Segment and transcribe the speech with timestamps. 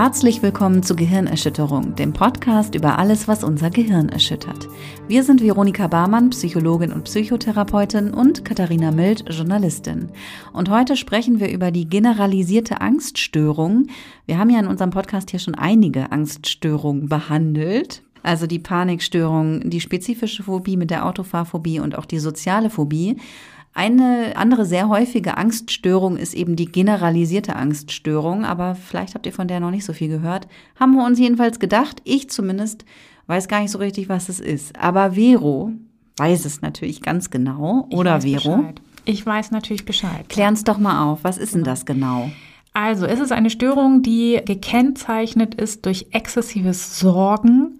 [0.00, 4.68] Herzlich willkommen zu Gehirnerschütterung, dem Podcast über alles, was unser Gehirn erschüttert.
[5.08, 10.08] Wir sind Veronika Barmann, Psychologin und Psychotherapeutin und Katharina Mild, Journalistin.
[10.52, 13.88] Und heute sprechen wir über die generalisierte Angststörung.
[14.24, 18.04] Wir haben ja in unserem Podcast hier schon einige Angststörungen behandelt.
[18.22, 23.16] Also die Panikstörung, die spezifische Phobie mit der Autofahrphobie und auch die soziale Phobie.
[23.78, 29.46] Eine andere sehr häufige Angststörung ist eben die generalisierte Angststörung, aber vielleicht habt ihr von
[29.46, 30.48] der noch nicht so viel gehört.
[30.80, 32.84] Haben wir uns jedenfalls gedacht, ich zumindest
[33.28, 34.76] weiß gar nicht so richtig, was es ist.
[34.76, 35.70] Aber Vero
[36.16, 38.56] weiß es natürlich ganz genau, oder Vero?
[38.56, 38.80] Bescheid.
[39.04, 40.28] Ich weiß natürlich Bescheid.
[40.28, 42.32] Klären's doch mal auf, was ist denn das genau?
[42.74, 47.78] Also, es ist eine Störung, die gekennzeichnet ist durch exzessives Sorgen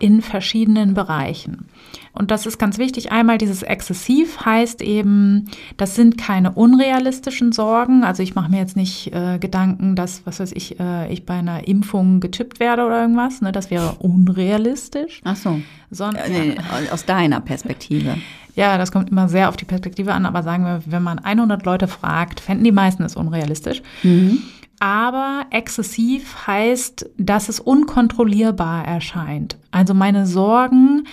[0.00, 1.68] in verschiedenen Bereichen.
[2.12, 3.12] Und das ist ganz wichtig.
[3.12, 5.44] Einmal dieses exzessiv heißt eben,
[5.76, 8.02] das sind keine unrealistischen Sorgen.
[8.02, 11.34] Also ich mache mir jetzt nicht äh, Gedanken, dass, was weiß ich, äh, ich bei
[11.34, 13.40] einer Impfung getippt werde oder irgendwas.
[13.42, 13.52] Ne?
[13.52, 15.20] Das wäre unrealistisch.
[15.22, 15.60] Ach so.
[15.90, 16.56] Sondern, nee,
[16.92, 18.16] aus deiner Perspektive.
[18.56, 20.26] Ja, das kommt immer sehr auf die Perspektive an.
[20.26, 23.82] Aber sagen wir, wenn man 100 Leute fragt, fänden die meisten es unrealistisch.
[24.02, 24.38] Mhm.
[24.80, 29.58] Aber exzessiv heißt, dass es unkontrollierbar erscheint.
[29.70, 31.06] Also meine Sorgen,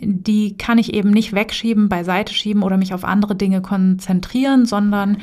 [0.00, 5.18] die kann ich eben nicht wegschieben, beiseite schieben oder mich auf andere Dinge konzentrieren, sondern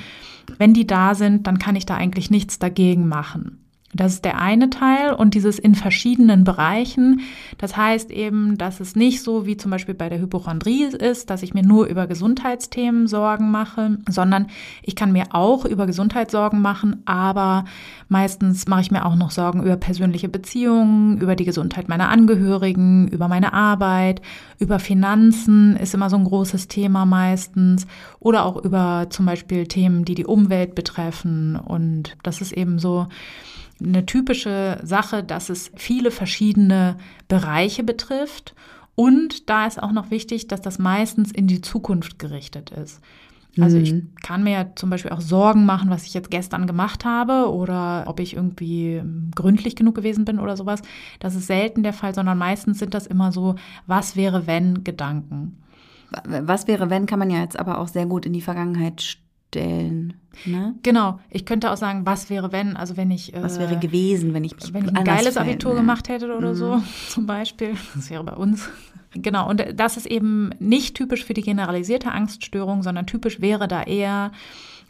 [0.59, 3.66] wenn die da sind, dann kann ich da eigentlich nichts dagegen machen.
[3.93, 7.21] Das ist der eine Teil und dieses in verschiedenen Bereichen.
[7.57, 11.41] Das heißt eben, dass es nicht so wie zum Beispiel bei der Hypochondrie ist, dass
[11.41, 14.47] ich mir nur über Gesundheitsthemen Sorgen mache, sondern
[14.83, 17.63] ich kann mir auch über Gesundheit Sorgen machen, aber
[18.09, 23.07] meistens mache ich mir auch noch Sorgen über persönliche Beziehungen, über die Gesundheit meiner Angehörigen,
[23.07, 24.21] über meine Arbeit,
[24.59, 27.87] über Finanzen ist immer so ein großes Thema meistens
[28.19, 33.07] oder auch über zum Beispiel Themen, die die Umwelt betreffen und das ist eben so,
[33.81, 36.97] eine typische Sache, dass es viele verschiedene
[37.27, 38.55] Bereiche betrifft.
[38.95, 43.01] Und da ist auch noch wichtig, dass das meistens in die Zukunft gerichtet ist.
[43.59, 44.11] Also ich mhm.
[44.21, 48.03] kann mir ja zum Beispiel auch Sorgen machen, was ich jetzt gestern gemacht habe oder
[48.05, 49.01] ob ich irgendwie
[49.35, 50.81] gründlich genug gewesen bin oder sowas.
[51.19, 53.55] Das ist selten der Fall, sondern meistens sind das immer so,
[53.87, 55.57] was wäre wenn Gedanken.
[56.23, 60.13] Was wäre wenn, kann man ja jetzt aber auch sehr gut in die Vergangenheit stellen.
[60.45, 60.75] Ne?
[60.83, 61.19] Genau.
[61.29, 63.33] Ich könnte auch sagen, was wäre wenn, also wenn ich.
[63.33, 65.79] Äh, was wäre gewesen, wenn ich mich Wenn ich ein geiles Abitur ne?
[65.79, 66.55] gemacht hätte oder mhm.
[66.55, 67.75] so, zum Beispiel.
[67.95, 68.69] Das wäre bei uns.
[69.13, 69.49] Genau.
[69.49, 74.31] Und das ist eben nicht typisch für die generalisierte Angststörung, sondern typisch wäre da eher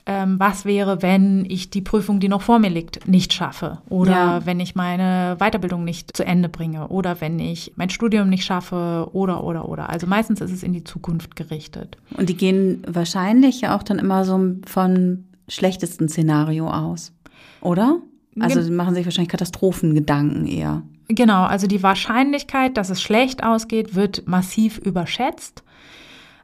[0.07, 4.11] ähm, was wäre, wenn ich die Prüfung, die noch vor mir liegt, nicht schaffe oder
[4.11, 4.45] ja.
[4.45, 9.09] wenn ich meine Weiterbildung nicht zu Ende bringe oder wenn ich mein Studium nicht schaffe
[9.11, 9.89] oder oder oder.
[9.89, 11.97] Also meistens ist es in die Zukunft gerichtet.
[12.17, 17.11] Und die gehen wahrscheinlich ja auch dann immer so von schlechtesten Szenario aus,
[17.59, 17.97] oder?
[18.39, 20.83] Also sie machen sich wahrscheinlich Katastrophengedanken eher.
[21.09, 25.63] Genau, also die Wahrscheinlichkeit, dass es schlecht ausgeht, wird massiv überschätzt.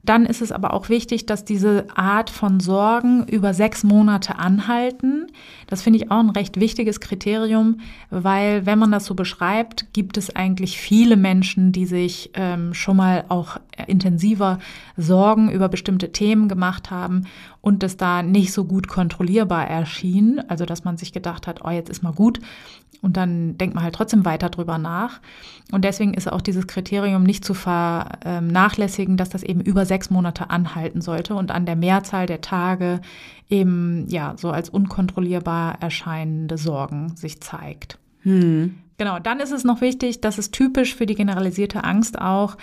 [0.05, 5.27] Dann ist es aber auch wichtig, dass diese Art von Sorgen über sechs Monate anhalten.
[5.67, 10.17] Das finde ich auch ein recht wichtiges Kriterium, weil wenn man das so beschreibt, gibt
[10.17, 14.59] es eigentlich viele Menschen, die sich ähm, schon mal auch intensiver
[14.97, 17.25] Sorgen über bestimmte Themen gemacht haben
[17.61, 20.41] und es da nicht so gut kontrollierbar erschien.
[20.49, 22.41] Also dass man sich gedacht hat, oh, jetzt ist mal gut.
[23.03, 25.19] Und dann denkt man halt trotzdem weiter drüber nach.
[25.73, 30.49] Und deswegen ist auch dieses Kriterium nicht zu vernachlässigen, dass das eben über sechs Monate
[30.49, 32.99] anhalten sollte und an der Mehrzahl der Tage
[33.47, 37.99] eben ja so als unkontrollierbar erscheinende Sorgen sich zeigt.
[38.23, 38.79] Hm.
[38.97, 42.57] Genau, dann ist es noch wichtig, dass es typisch für die generalisierte Angst auch,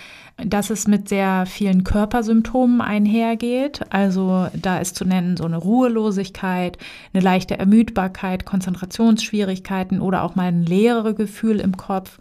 [0.45, 3.81] dass es mit sehr vielen Körpersymptomen einhergeht.
[3.91, 6.79] Also da ist zu nennen so eine Ruhelosigkeit,
[7.13, 12.19] eine leichte Ermüdbarkeit, Konzentrationsschwierigkeiten oder auch mal ein leere Gefühl im Kopf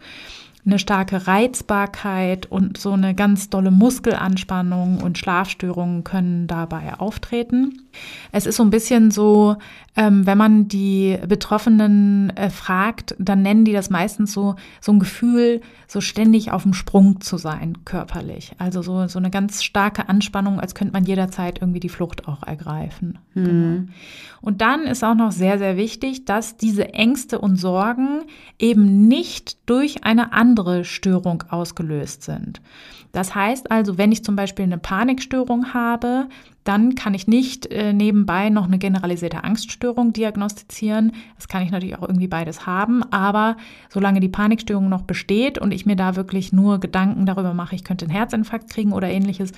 [0.65, 7.87] eine starke Reizbarkeit und so eine ganz dolle Muskelanspannung und Schlafstörungen können dabei auftreten.
[8.31, 9.57] Es ist so ein bisschen so,
[9.99, 14.99] ähm, wenn man die Betroffenen äh, fragt, dann nennen die das meistens so, so ein
[14.99, 15.59] Gefühl,
[15.89, 18.53] so ständig auf dem Sprung zu sein, körperlich.
[18.59, 22.43] Also so, so eine ganz starke Anspannung, als könnte man jederzeit irgendwie die Flucht auch
[22.43, 23.19] ergreifen.
[23.33, 23.43] Mhm.
[23.43, 23.91] Genau.
[24.39, 28.21] Und dann ist auch noch sehr, sehr wichtig, dass diese Ängste und Sorgen
[28.57, 32.61] eben nicht durch eine andere Störung ausgelöst sind.
[33.11, 36.27] Das heißt also, wenn ich zum Beispiel eine Panikstörung habe,
[36.63, 41.13] dann kann ich nicht äh, nebenbei noch eine generalisierte Angststörung diagnostizieren.
[41.35, 43.57] Das kann ich natürlich auch irgendwie beides haben, aber
[43.89, 47.83] solange die Panikstörung noch besteht und ich mir da wirklich nur Gedanken darüber mache, ich
[47.83, 49.51] könnte einen Herzinfarkt kriegen oder ähnliches,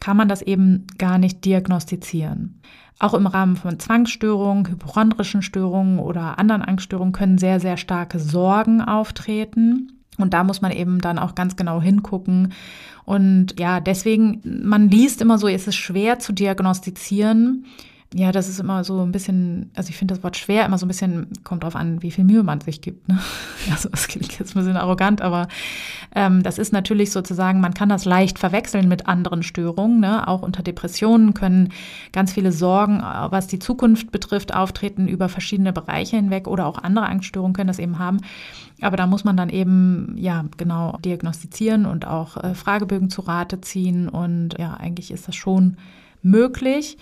[0.00, 2.62] kann man das eben gar nicht diagnostizieren.
[3.00, 8.80] Auch im Rahmen von Zwangsstörungen, hypochondrischen Störungen oder anderen Angststörungen können sehr, sehr starke Sorgen
[8.80, 9.97] auftreten.
[10.18, 12.52] Und da muss man eben dann auch ganz genau hingucken.
[13.04, 17.64] Und ja, deswegen, man liest immer so, es ist schwer zu diagnostizieren.
[18.14, 20.86] Ja, das ist immer so ein bisschen, also ich finde das Wort schwer immer so
[20.86, 23.06] ein bisschen, kommt drauf an, wie viel Mühe man sich gibt.
[23.06, 23.18] Ne?
[23.70, 25.46] Also das klingt jetzt ein bisschen arrogant, aber
[26.14, 30.00] ähm, das ist natürlich sozusagen, man kann das leicht verwechseln mit anderen Störungen.
[30.00, 30.26] Ne?
[30.26, 31.70] Auch unter Depressionen können
[32.12, 37.06] ganz viele Sorgen, was die Zukunft betrifft, auftreten über verschiedene Bereiche hinweg oder auch andere
[37.06, 38.20] Angststörungen können das eben haben.
[38.80, 43.60] Aber da muss man dann eben, ja, genau diagnostizieren und auch äh, Fragebögen zu Rate
[43.60, 44.08] ziehen.
[44.08, 45.76] Und ja, eigentlich ist das schon
[46.22, 46.96] möglich.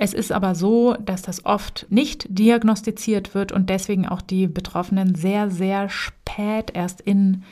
[0.00, 5.16] Es ist aber so, dass das oft nicht diagnostiziert wird und deswegen auch die Betroffenen
[5.16, 7.42] sehr, sehr spät erst in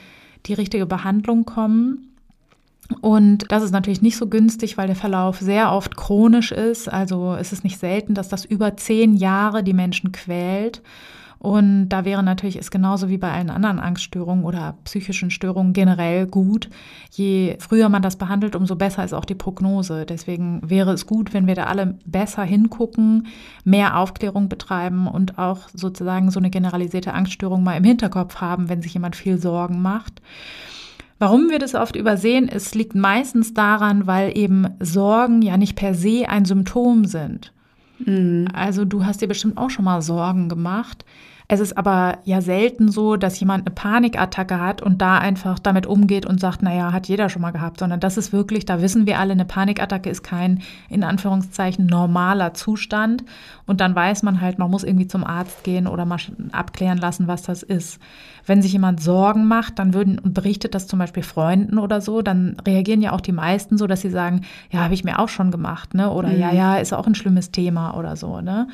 [0.47, 2.15] die richtige Behandlung kommen.
[3.01, 6.89] Und das ist natürlich nicht so günstig, weil der Verlauf sehr oft chronisch ist.
[6.89, 10.83] Also es ist nicht selten, dass das über zehn Jahre die Menschen quält.
[11.39, 16.27] Und da wäre natürlich es genauso wie bei allen anderen Angststörungen oder psychischen Störungen generell
[16.27, 16.71] gut.
[17.13, 20.07] Je früher man das behandelt, umso besser ist auch die Prognose.
[20.07, 23.27] Deswegen wäre es gut, wenn wir da alle besser hingucken,
[23.65, 28.83] mehr Aufklärung betreiben und auch sozusagen so eine generalisierte Angststörung mal im Hinterkopf haben, wenn
[28.83, 30.23] sich jemand viel Sorgen macht.
[31.19, 35.95] Warum wir das oft übersehen, es liegt meistens daran, weil eben Sorgen ja nicht per
[35.95, 37.53] se ein Symptom sind.
[37.99, 38.49] Mhm.
[38.53, 41.05] Also du hast dir bestimmt auch schon mal Sorgen gemacht.
[41.49, 45.87] Es ist aber ja selten so, dass jemand eine Panikattacke hat und da einfach damit
[45.87, 49.07] umgeht und sagt, naja, hat jeder schon mal gehabt, sondern das ist wirklich, da wissen
[49.07, 53.23] wir alle, eine Panikattacke ist kein, in Anführungszeichen, normaler Zustand.
[53.65, 56.19] Und dann weiß man halt, man muss irgendwie zum Arzt gehen oder mal
[56.51, 58.01] abklären lassen, was das ist.
[58.45, 62.23] Wenn sich jemand Sorgen macht, dann würden und berichtet das zum Beispiel Freunden oder so,
[62.23, 64.41] dann reagieren ja auch die meisten so, dass sie sagen,
[64.71, 66.11] ja, habe ich mir auch schon gemacht, ne?
[66.11, 66.41] Oder mhm.
[66.41, 68.67] ja, ja, ist auch ein schlimmes Thema oder so, ne?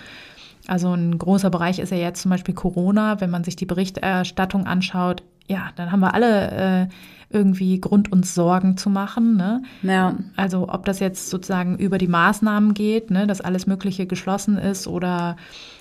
[0.66, 3.20] Also ein großer Bereich ist ja jetzt zum Beispiel Corona.
[3.20, 6.88] Wenn man sich die Berichterstattung anschaut, ja, dann haben wir alle äh,
[7.32, 9.36] irgendwie Grund, uns Sorgen zu machen.
[9.36, 9.62] Ne?
[9.82, 10.16] Ja.
[10.36, 14.86] Also ob das jetzt sozusagen über die Maßnahmen geht, ne, dass alles Mögliche geschlossen ist
[14.86, 15.36] oder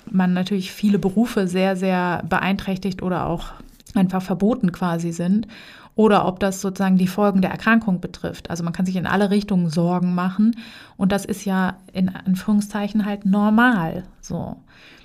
[0.09, 3.53] man natürlich viele Berufe sehr, sehr beeinträchtigt oder auch
[3.95, 5.47] einfach verboten quasi sind
[5.95, 8.49] oder ob das sozusagen die Folgen der Erkrankung betrifft.
[8.49, 10.55] Also man kann sich in alle Richtungen Sorgen machen
[10.97, 14.57] und das ist ja in Anführungszeichen halt normal so.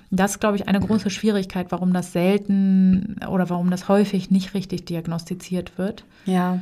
[0.09, 4.53] Das ist, glaube ich, eine große Schwierigkeit, warum das selten oder warum das häufig nicht
[4.53, 6.05] richtig diagnostiziert wird.
[6.25, 6.61] Ja,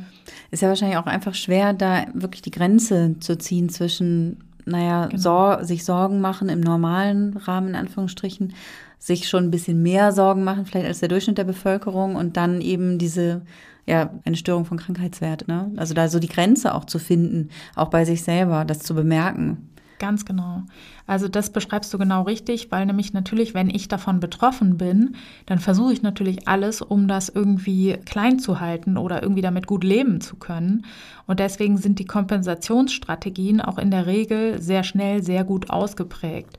[0.50, 5.22] ist ja wahrscheinlich auch einfach schwer, da wirklich die Grenze zu ziehen zwischen, naja, genau.
[5.22, 8.52] Sor sich Sorgen machen im normalen Rahmen, in Anführungsstrichen,
[8.98, 12.60] sich schon ein bisschen mehr Sorgen machen, vielleicht als der Durchschnitt der Bevölkerung und dann
[12.60, 13.42] eben diese
[13.86, 15.46] ja, eine Störung von Krankheitswert.
[15.48, 15.70] Ne?
[15.76, 19.70] Also da so die Grenze auch zu finden, auch bei sich selber, das zu bemerken.
[19.98, 20.62] Ganz genau.
[21.06, 25.16] Also das beschreibst du genau richtig, weil nämlich natürlich, wenn ich davon betroffen bin,
[25.46, 29.84] dann versuche ich natürlich alles, um das irgendwie klein zu halten oder irgendwie damit gut
[29.84, 30.84] leben zu können.
[31.26, 36.58] Und deswegen sind die Kompensationsstrategien auch in der Regel sehr schnell sehr gut ausgeprägt.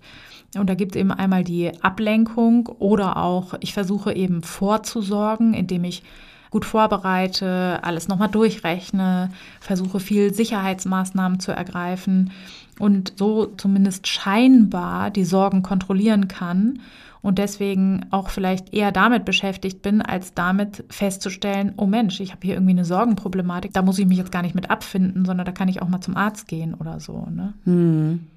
[0.55, 5.83] Und da gibt es eben einmal die Ablenkung oder auch, ich versuche eben vorzusorgen, indem
[5.83, 6.03] ich
[6.49, 9.29] gut vorbereite, alles nochmal durchrechne,
[9.59, 12.31] versuche viel Sicherheitsmaßnahmen zu ergreifen
[12.79, 16.79] und so zumindest scheinbar die Sorgen kontrollieren kann
[17.21, 22.41] und deswegen auch vielleicht eher damit beschäftigt bin, als damit festzustellen, oh Mensch, ich habe
[22.43, 25.51] hier irgendwie eine Sorgenproblematik, da muss ich mich jetzt gar nicht mit abfinden, sondern da
[25.51, 27.27] kann ich auch mal zum Arzt gehen oder so.
[27.29, 27.53] Ne?
[27.65, 28.27] Hm.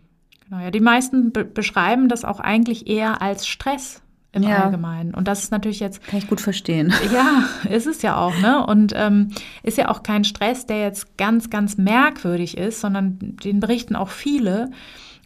[0.51, 4.03] Genau, ja, die meisten be beschreiben das auch eigentlich eher als Stress,
[4.33, 4.65] im ja.
[4.65, 5.15] Allgemeinen.
[5.15, 6.05] Und das ist natürlich jetzt.
[6.07, 6.93] Kann ich gut verstehen.
[7.13, 8.65] Ja, ist es ja auch, ne?
[8.65, 9.31] Und ähm,
[9.63, 14.09] ist ja auch kein Stress, der jetzt ganz, ganz merkwürdig ist, sondern den berichten auch
[14.09, 14.71] viele.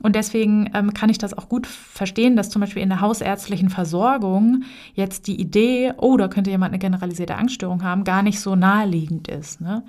[0.02, 3.68] Und deswegen ähm, kann ich das auch gut verstehen, dass zum Beispiel in der hausärztlichen
[3.68, 4.64] Versorgung
[4.94, 9.28] jetzt die Idee, oh, da könnte jemand eine generalisierte Angststörung haben, gar nicht so naheliegend
[9.28, 9.60] ist.
[9.60, 9.82] Ne?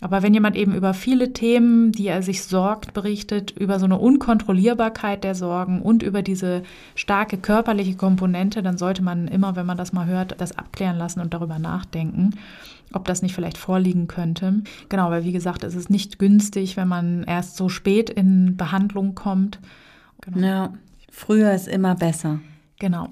[0.00, 3.98] Aber wenn jemand eben über viele Themen, die er sich sorgt, berichtet, über so eine
[3.98, 6.62] Unkontrollierbarkeit der Sorgen und über diese
[6.94, 11.20] starke körperliche Komponente, dann sollte man immer, wenn man das mal hört, das abklären lassen
[11.20, 12.30] und darüber nachdenken,
[12.92, 14.62] ob das nicht vielleicht vorliegen könnte.
[14.88, 19.16] Genau, weil wie gesagt, es ist nicht günstig, wenn man erst so spät in Behandlung
[19.16, 19.58] kommt.
[20.20, 20.46] Genau.
[20.46, 20.72] Ja,
[21.10, 22.38] früher ist immer besser.
[22.78, 23.08] Genau.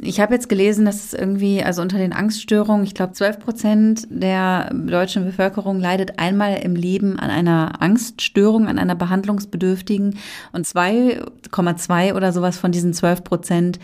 [0.00, 4.08] Ich habe jetzt gelesen, dass es irgendwie, also unter den Angststörungen, ich glaube, 12 Prozent
[4.10, 10.18] der deutschen Bevölkerung leidet einmal im Leben an einer Angststörung, an einer behandlungsbedürftigen
[10.52, 13.78] und 2,2 oder sowas von diesen 12 Prozent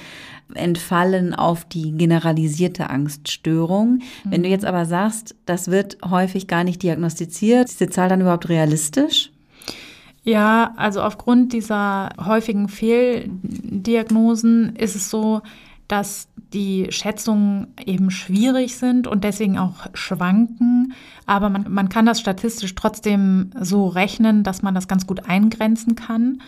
[0.55, 4.01] entfallen auf die generalisierte Angststörung.
[4.25, 4.31] Mhm.
[4.31, 8.21] Wenn du jetzt aber sagst, das wird häufig gar nicht diagnostiziert, ist die Zahl dann
[8.21, 9.31] überhaupt realistisch?
[10.27, 15.41] Ja, also aufgrund dieser häufigen Fehldiagnosen ist es so,
[15.89, 20.95] dass die Schätzungen eben schwierig sind und deswegen auch schwanken.
[21.27, 25.95] Aber man, man kann das statistisch trotzdem so rechnen, dass man das ganz gut eingrenzen
[25.95, 26.41] kann.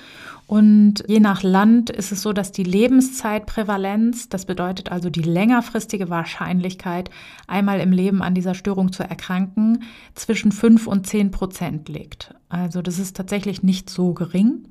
[0.49, 6.09] Und je nach Land ist es so, dass die Lebenszeitprävalenz, das bedeutet also die längerfristige
[6.09, 7.11] Wahrscheinlichkeit,
[7.47, 9.83] einmal im Leben an dieser Störung zu erkranken,
[10.15, 12.35] zwischen 5 und 10 Prozent liegt.
[12.49, 14.65] Also das ist tatsächlich nicht so gering.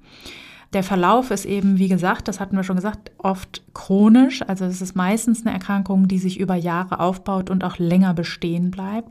[0.73, 4.41] Der Verlauf ist eben, wie gesagt, das hatten wir schon gesagt, oft chronisch.
[4.41, 8.69] Also es ist meistens eine Erkrankung, die sich über Jahre aufbaut und auch länger bestehen
[8.69, 9.09] bleibt.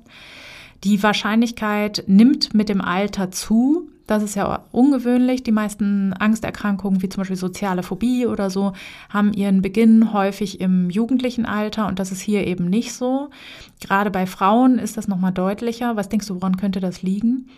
[0.84, 3.88] Die Wahrscheinlichkeit nimmt mit dem Alter zu.
[4.06, 5.42] Das ist ja ungewöhnlich.
[5.42, 8.72] Die meisten Angsterkrankungen, wie zum Beispiel soziale Phobie oder so,
[9.08, 13.30] haben ihren Beginn häufig im jugendlichen Alter und das ist hier eben nicht so.
[13.80, 15.96] Gerade bei Frauen ist das nochmal deutlicher.
[15.96, 17.48] Was denkst du, woran könnte das liegen?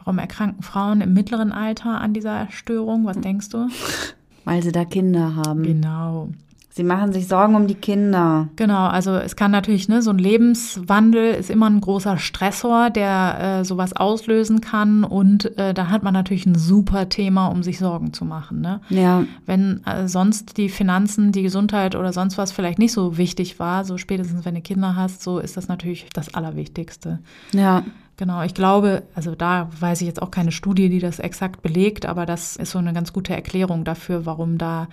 [0.00, 3.04] Warum erkranken Frauen im mittleren Alter an dieser Störung?
[3.04, 3.68] Was denkst du?
[4.44, 5.62] Weil sie da Kinder haben.
[5.62, 6.28] Genau.
[6.72, 8.48] Sie machen sich Sorgen um die Kinder.
[8.54, 13.58] Genau, also es kann natürlich, ne, so ein Lebenswandel ist immer ein großer Stressor, der
[13.60, 15.02] äh, sowas auslösen kann.
[15.02, 18.60] Und äh, da hat man natürlich ein super Thema, um sich Sorgen zu machen.
[18.60, 18.80] Ne?
[18.88, 19.24] Ja.
[19.46, 23.84] Wenn äh, sonst die Finanzen, die Gesundheit oder sonst was vielleicht nicht so wichtig war,
[23.84, 27.18] so spätestens wenn du Kinder hast, so ist das natürlich das Allerwichtigste.
[27.52, 27.82] Ja.
[28.20, 32.04] Genau, ich glaube, also da weiß ich jetzt auch keine Studie, die das exakt belegt,
[32.04, 34.88] aber das ist so eine ganz gute Erklärung dafür, warum da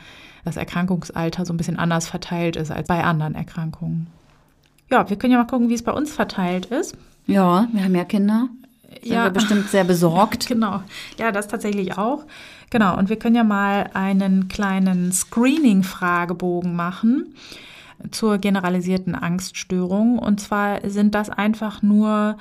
[0.46, 4.08] das Erkrankungsalter so ein bisschen anders verteilt ist als bei anderen Erkrankungen.
[4.90, 6.96] Ja, wir können ja mal gucken, wie es bei uns verteilt ist.
[7.26, 8.48] Ja, wir haben ja Kinder.
[9.02, 10.48] Sind ja, wir bestimmt sehr besorgt.
[10.48, 10.82] genau.
[11.20, 12.24] Ja, das tatsächlich auch.
[12.70, 12.98] Genau.
[12.98, 17.36] Und wir können ja mal einen kleinen Screening-Fragebogen machen
[18.10, 20.18] zur generalisierten Angststörung.
[20.18, 22.38] Und zwar sind das einfach nur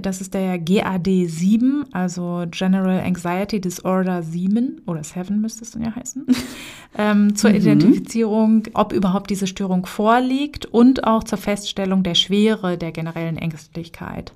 [0.00, 5.94] das ist der GAD-7, also General Anxiety Disorder 7 oder 7 müsste es dann ja
[5.94, 6.26] heißen,
[6.98, 7.56] ähm, zur mhm.
[7.56, 14.32] Identifizierung, ob überhaupt diese Störung vorliegt und auch zur Feststellung der Schwere der generellen Ängstlichkeit.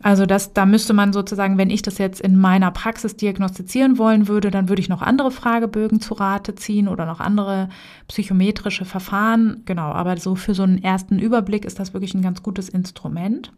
[0.00, 4.28] Also das, da müsste man sozusagen, wenn ich das jetzt in meiner Praxis diagnostizieren wollen
[4.28, 7.68] würde, dann würde ich noch andere Fragebögen zu Rate ziehen oder noch andere
[8.06, 9.62] psychometrische Verfahren.
[9.64, 13.52] Genau, aber so für so einen ersten Überblick ist das wirklich ein ganz gutes Instrument.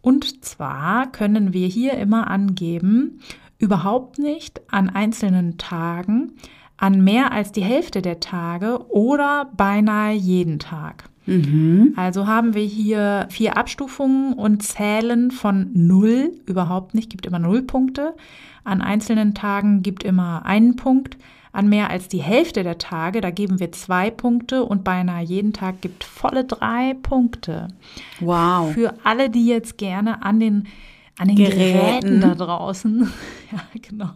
[0.00, 3.20] Und zwar können wir hier immer angeben,
[3.58, 6.32] überhaupt nicht an einzelnen Tagen,
[6.76, 11.08] an mehr als die Hälfte der Tage oder beinahe jeden Tag.
[11.26, 11.92] Mhm.
[11.96, 17.62] Also haben wir hier vier Abstufungen und zählen von null überhaupt nicht, gibt immer null
[17.62, 18.14] Punkte.
[18.64, 21.18] An einzelnen Tagen gibt immer einen Punkt.
[21.58, 25.52] An mehr als die Hälfte der Tage, da geben wir zwei Punkte und beinahe jeden
[25.52, 27.66] Tag gibt volle drei Punkte.
[28.20, 28.72] Wow.
[28.72, 30.68] Für alle, die jetzt gerne an den,
[31.18, 31.58] an den Geräten.
[31.58, 33.12] Geräten da draußen
[33.50, 34.10] ja, genau,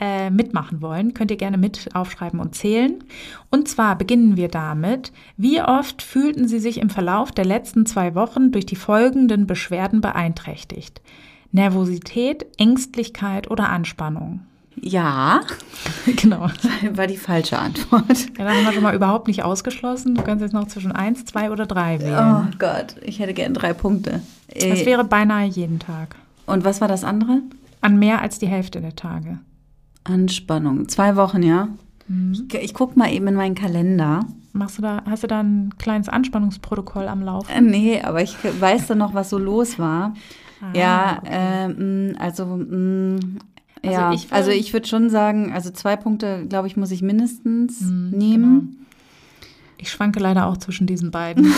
[0.00, 3.04] äh, mitmachen wollen, könnt ihr gerne mit aufschreiben und zählen.
[3.48, 8.16] Und zwar beginnen wir damit, wie oft fühlten Sie sich im Verlauf der letzten zwei
[8.16, 11.00] Wochen durch die folgenden Beschwerden beeinträchtigt?
[11.52, 14.40] Nervosität, Ängstlichkeit oder Anspannung?
[14.80, 15.40] Ja,
[16.16, 16.48] genau.
[16.92, 18.04] War die falsche Antwort.
[18.38, 20.14] Ja, dann haben wir schon mal überhaupt nicht ausgeschlossen.
[20.14, 22.46] Du kannst jetzt noch zwischen eins, zwei oder drei wählen.
[22.52, 24.20] Oh Gott, ich hätte gern drei Punkte.
[24.48, 26.16] Das wäre beinahe jeden Tag.
[26.46, 27.40] Und was war das andere?
[27.80, 29.38] An mehr als die Hälfte der Tage.
[30.04, 30.88] Anspannung.
[30.88, 31.68] Zwei Wochen, ja?
[32.08, 32.46] Mhm.
[32.50, 34.20] Ich, ich gucke mal eben in meinen Kalender.
[34.52, 37.50] Machst du da, hast du da ein kleines Anspannungsprotokoll am Laufen?
[37.50, 40.14] Äh, nee, aber ich weiß dann noch, was so los war.
[40.62, 42.12] Ah, ja, okay.
[42.12, 43.18] äh, also mh,
[43.86, 47.02] also ja, ich also ich würde schon sagen, also zwei Punkte, glaube ich, muss ich
[47.02, 48.60] mindestens mhm, nehmen.
[48.60, 48.82] Genau.
[49.78, 51.52] Ich schwanke leider auch zwischen diesen beiden.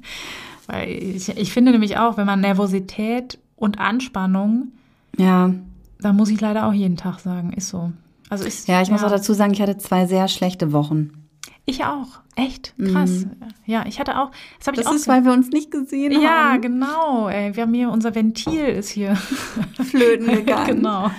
[0.66, 4.72] Weil ich, ich finde nämlich auch, wenn man Nervosität und Anspannung,
[5.16, 5.52] ja,
[6.00, 7.92] da muss ich leider auch jeden Tag sagen, ist so.
[8.28, 8.92] Also ist, ja, ich ja.
[8.92, 11.25] muss auch dazu sagen, ich hatte zwei sehr schlechte Wochen.
[11.68, 12.20] Ich auch.
[12.36, 12.74] Echt?
[12.78, 13.24] Krass.
[13.24, 13.32] Mhm.
[13.64, 14.30] Ja, ich hatte auch.
[14.64, 16.22] Das, das ist, weil wir uns nicht gesehen haben.
[16.22, 17.28] Ja, genau.
[17.28, 19.16] Ey, wir haben hier, unser Ventil ist hier
[19.90, 20.76] flöten gegangen.
[20.76, 21.10] genau.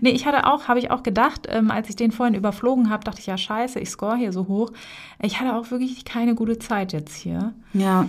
[0.00, 3.04] Nee, ich hatte auch, habe ich auch gedacht, ähm, als ich den vorhin überflogen habe,
[3.04, 4.72] dachte ich, ja, scheiße, ich score hier so hoch.
[5.20, 7.52] Ich hatte auch wirklich keine gute Zeit jetzt hier.
[7.74, 8.08] Ja.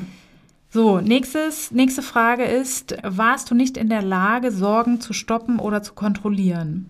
[0.70, 5.84] So, nächstes, nächste Frage ist, warst du nicht in der Lage, Sorgen zu stoppen oder
[5.84, 6.90] zu kontrollieren?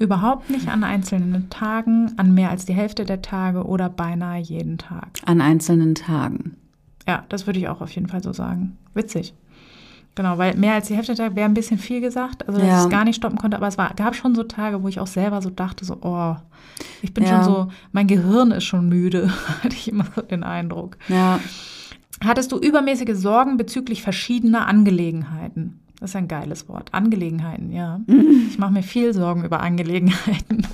[0.00, 4.78] Überhaupt nicht an einzelnen Tagen, an mehr als die Hälfte der Tage oder beinahe jeden
[4.78, 5.20] Tag.
[5.26, 6.56] An einzelnen Tagen.
[7.06, 8.78] Ja, das würde ich auch auf jeden Fall so sagen.
[8.94, 9.34] Witzig.
[10.14, 12.68] Genau, weil mehr als die Hälfte der Tage wäre ein bisschen viel gesagt, also dass
[12.68, 12.78] Ja.
[12.78, 14.98] ich es gar nicht stoppen konnte, aber es war, gab schon so Tage, wo ich
[15.00, 16.34] auch selber so dachte, so, oh,
[17.02, 17.30] ich bin Ja.
[17.30, 19.30] schon so, mein Gehirn ist schon müde,
[19.62, 20.96] hatte ich immer so den Eindruck.
[21.08, 21.38] Ja.
[22.24, 25.78] Hattest du übermäßige Sorgen bezüglich verschiedener Angelegenheiten?
[26.00, 26.88] Das ist ein geiles Wort.
[26.92, 28.00] Angelegenheiten, ja.
[28.48, 30.66] Ich mache mir viel Sorgen über Angelegenheiten.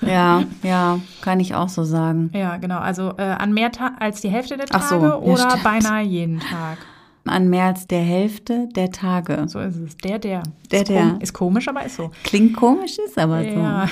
[0.00, 2.30] Ja, ja, kann ich auch so sagen.
[2.32, 2.78] Ja, genau.
[2.78, 5.64] Also äh, an mehr Ta als die Hälfte der Ach Tage so, ja, oder stimmt.
[5.64, 6.78] beinahe jeden Tag.
[7.24, 9.44] An mehr als der Hälfte der Tage.
[9.46, 9.96] So ist es.
[9.98, 10.42] Der, der.
[10.70, 11.02] Der, ist der.
[11.02, 12.10] Kom ist komisch, aber ist so.
[12.24, 13.88] Klingt komisch, ist aber Ja.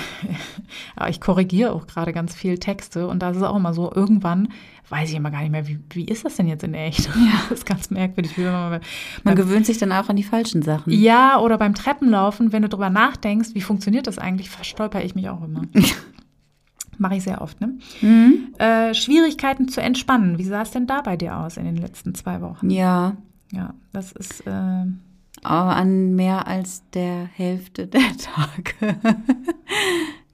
[0.96, 3.92] Aber ich korrigiere auch gerade ganz viel Texte und da ist es auch immer so,
[3.92, 4.48] irgendwann
[4.90, 7.06] weiß ich immer gar nicht mehr, wie, wie ist das denn jetzt in echt?
[7.06, 7.12] Ja.
[7.48, 8.36] Das ist ganz merkwürdig.
[8.36, 8.88] Man so.
[9.24, 10.92] Man gewöhnt sich dann auch an die falschen Sachen.
[10.92, 15.28] Ja, oder beim Treppenlaufen, wenn du drüber nachdenkst, wie funktioniert das eigentlich, verstolper ich mich
[15.28, 15.62] auch immer.
[17.00, 17.78] Mache ich sehr oft, ne?
[18.02, 18.54] Mhm.
[18.58, 20.38] Äh, Schwierigkeiten zu entspannen.
[20.38, 22.68] Wie sah es denn da bei dir aus in den letzten zwei Wochen?
[22.70, 23.16] Ja,
[23.52, 24.84] Ja, das ist, äh,
[25.42, 28.98] aber an mehr als der Hälfte der Tage.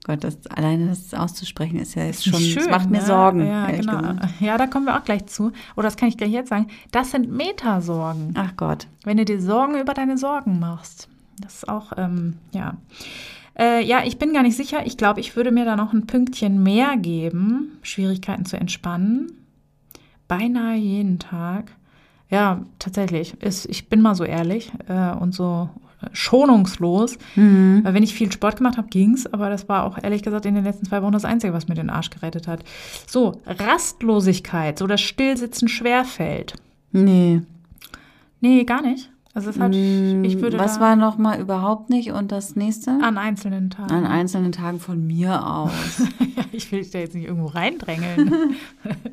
[0.03, 2.55] Gott, das, alleine das auszusprechen ist ja jetzt schon, schön.
[2.55, 3.05] das macht mir ne?
[3.05, 3.45] Sorgen.
[3.47, 3.97] Ja, genau.
[3.97, 4.41] gesagt.
[4.41, 5.51] Ja, da kommen wir auch gleich zu.
[5.75, 6.67] Oder das kann ich gleich jetzt sagen.
[6.91, 8.33] Das sind Metasorgen.
[8.37, 8.87] Ach Gott.
[9.03, 11.09] Wenn du dir Sorgen über deine Sorgen machst.
[11.41, 12.75] Das ist auch, ähm, ja.
[13.57, 14.85] Äh, ja, ich bin gar nicht sicher.
[14.85, 17.79] Ich glaube, ich würde mir da noch ein Pünktchen mehr geben.
[17.81, 19.31] Schwierigkeiten zu entspannen.
[20.27, 21.71] Beinahe jeden Tag.
[22.29, 23.41] Ja, tatsächlich.
[23.41, 25.69] Ist, ich bin mal so ehrlich äh, und so
[26.13, 27.17] schonungslos.
[27.35, 27.81] Mhm.
[27.83, 30.55] Weil wenn ich viel Sport gemacht habe, ging's, aber das war auch ehrlich gesagt in
[30.55, 32.63] den letzten zwei Wochen das Einzige, was mir den Arsch gerettet hat.
[33.07, 36.53] So, Rastlosigkeit, so das Stillsitzen schwerfällt.
[36.91, 37.41] Nee.
[38.39, 39.09] Nee, gar nicht.
[39.37, 42.89] Also es hat, ich würde Was war noch mal überhaupt nicht und das nächste?
[42.89, 43.93] an einzelnen Tagen.
[43.93, 46.01] An einzelnen Tagen von mir aus.
[46.51, 48.55] ich will dich da jetzt nicht irgendwo reindrängeln.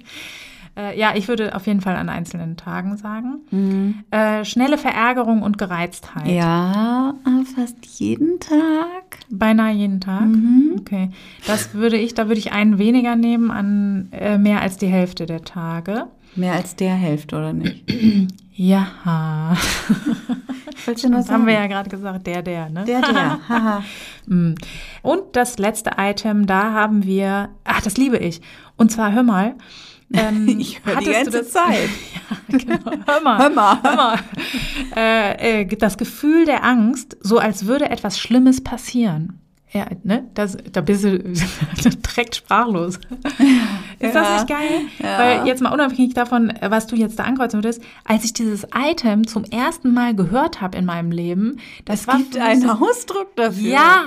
[0.78, 4.02] äh, ja, ich würde auf jeden Fall an einzelnen Tagen sagen.
[4.10, 6.26] Äh, schnelle Verärgerung und Gereiztheit.
[6.26, 7.12] ja,
[7.54, 9.18] fast jeden Tag.
[9.28, 10.28] Beinahe jeden Tag.
[10.78, 11.10] Okay.
[11.46, 15.26] Das würde ich, da würde ich einen weniger nehmen an äh, mehr als die Hälfte
[15.26, 16.06] der Tage.
[16.34, 17.84] Mehr als der Hälfte, oder nicht?
[18.56, 19.56] Ja.
[20.86, 22.84] Das haben wir ja gerade gesagt, der, der, ne?
[22.84, 23.38] Der, der.
[23.48, 23.84] Haha.
[24.26, 24.54] Mm.
[25.02, 28.40] Und das letzte Item, da haben wir, ach, das liebe ich.
[28.76, 29.54] Und zwar, hör mal.
[30.12, 31.88] Ähm, Ich höre die ganze das- Zeit.
[32.50, 32.90] ja, genau.
[33.06, 33.38] Hör mal.
[33.38, 33.78] Hör mal.
[33.82, 34.18] Hör mal.
[34.94, 39.40] Äh, äh, das Gefühl der Angst, so als würde etwas Schlimmes passieren.
[39.74, 40.24] Ja, ne?
[40.34, 41.18] Das, da bist du
[42.14, 42.96] direkt sprachlos.
[43.98, 44.22] Ist Ja.
[44.22, 44.80] das nicht geil?
[45.02, 45.18] Ja.
[45.18, 49.26] Weil jetzt mal unabhängig davon, was du jetzt da ankreuzen würdest, als ich dieses Item
[49.26, 53.68] zum ersten Mal gehört habe in meinem Leben, das Es war gibt einen Ausdruck dafür.
[53.68, 54.04] ja,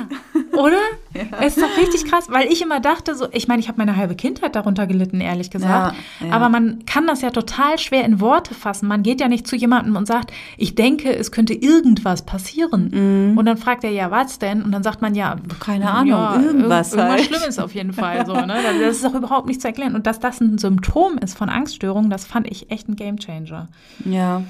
[0.53, 0.77] oder?
[1.41, 3.95] Es ist doch richtig krass, weil ich immer dachte, so, ich meine, ich habe meine
[3.97, 5.95] halbe Kindheit darunter gelitten, ehrlich gesagt.
[6.19, 6.31] Ja, ja.
[6.33, 8.87] Aber man kann das ja total schwer in Worte fassen.
[8.87, 13.33] Man geht ja nicht zu jemandem und sagt, ich denke, es könnte irgendwas passieren.
[13.35, 14.61] Und dann fragt er, ja, was denn?
[14.61, 15.56] Und dann sagt man, ja, Mhm.
[15.59, 17.25] Keine Ahnung, ja, irgendwas irgendwas halt.
[17.25, 18.25] Schlimmes auf jeden Fall.
[18.25, 18.55] So, ne?
[18.81, 19.95] Das ist doch überhaupt nicht zu erklären.
[19.95, 23.67] Und dass das ein Symptom ist von Angststörungen, das fand ich echt ein Gamechanger.
[24.05, 24.43] Ja.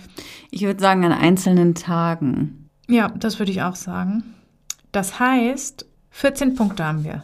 [0.51, 2.69] Ich würde sagen, an einzelnen Tagen.
[2.87, 4.23] Ja, das würde ich auch sagen.
[4.91, 7.23] Das heißt, 14 Punkte haben wir.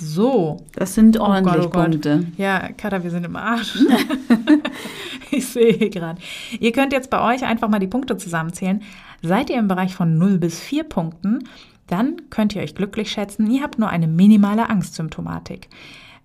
[0.00, 0.64] So.
[0.74, 1.90] Das sind Oh ordentlich Gott, oh Gott.
[1.90, 2.26] Punkte.
[2.36, 3.78] Ja, Kada, wir sind im Arsch.
[5.30, 6.20] ich sehe gerade.
[6.58, 8.82] Ihr könnt jetzt bei euch einfach mal die Punkte zusammenzählen.
[9.22, 11.48] Seid ihr im Bereich von 0 bis 4 Punkten,
[11.90, 15.68] dann könnt ihr euch glücklich schätzen, ihr habt nur eine minimale Angstsymptomatik.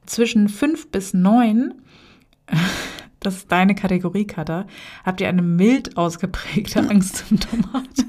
[0.06, 1.74] Zwischen 5 bis 9,
[3.20, 4.68] das ist deine Kategorie, Kada,
[5.04, 8.06] habt ihr eine mild ausgeprägte Angstsymptomatik.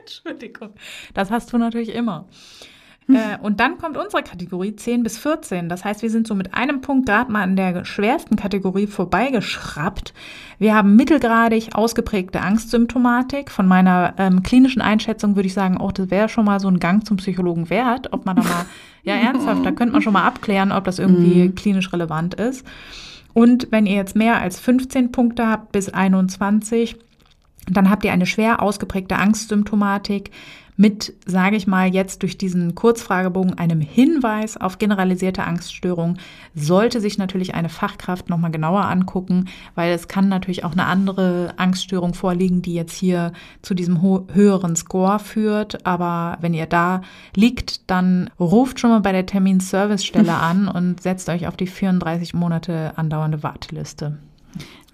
[0.00, 0.70] Entschuldigung.
[1.14, 2.28] Das hast du natürlich immer.
[3.08, 5.68] Äh, und dann kommt unsere Kategorie 10 bis 14.
[5.68, 10.12] Das heißt, wir sind so mit einem Punkt gerade mal an der schwersten Kategorie vorbeigeschraubt.
[10.58, 13.50] Wir haben mittelgradig ausgeprägte Angstsymptomatik.
[13.50, 16.80] Von meiner ähm, klinischen Einschätzung würde ich sagen, oh, das wäre schon mal so ein
[16.80, 18.66] Gang zum Psychologen wert, ob man da mal,
[19.04, 22.66] ja ernsthaft, da könnte man schon mal abklären, ob das irgendwie klinisch relevant ist.
[23.32, 26.96] Und wenn ihr jetzt mehr als 15 Punkte habt bis 21,
[27.70, 30.30] dann habt ihr eine schwer ausgeprägte Angstsymptomatik
[30.76, 36.18] mit, sage ich mal, jetzt durch diesen Kurzfragebogen einem Hinweis auf generalisierte Angststörung,
[36.54, 41.54] sollte sich natürlich eine Fachkraft nochmal genauer angucken, weil es kann natürlich auch eine andere
[41.56, 45.86] Angststörung vorliegen, die jetzt hier zu diesem höheren Score führt.
[45.86, 47.02] Aber wenn ihr da
[47.34, 52.34] liegt, dann ruft schon mal bei der Terminservicestelle an und setzt euch auf die 34
[52.34, 54.18] Monate andauernde Warteliste.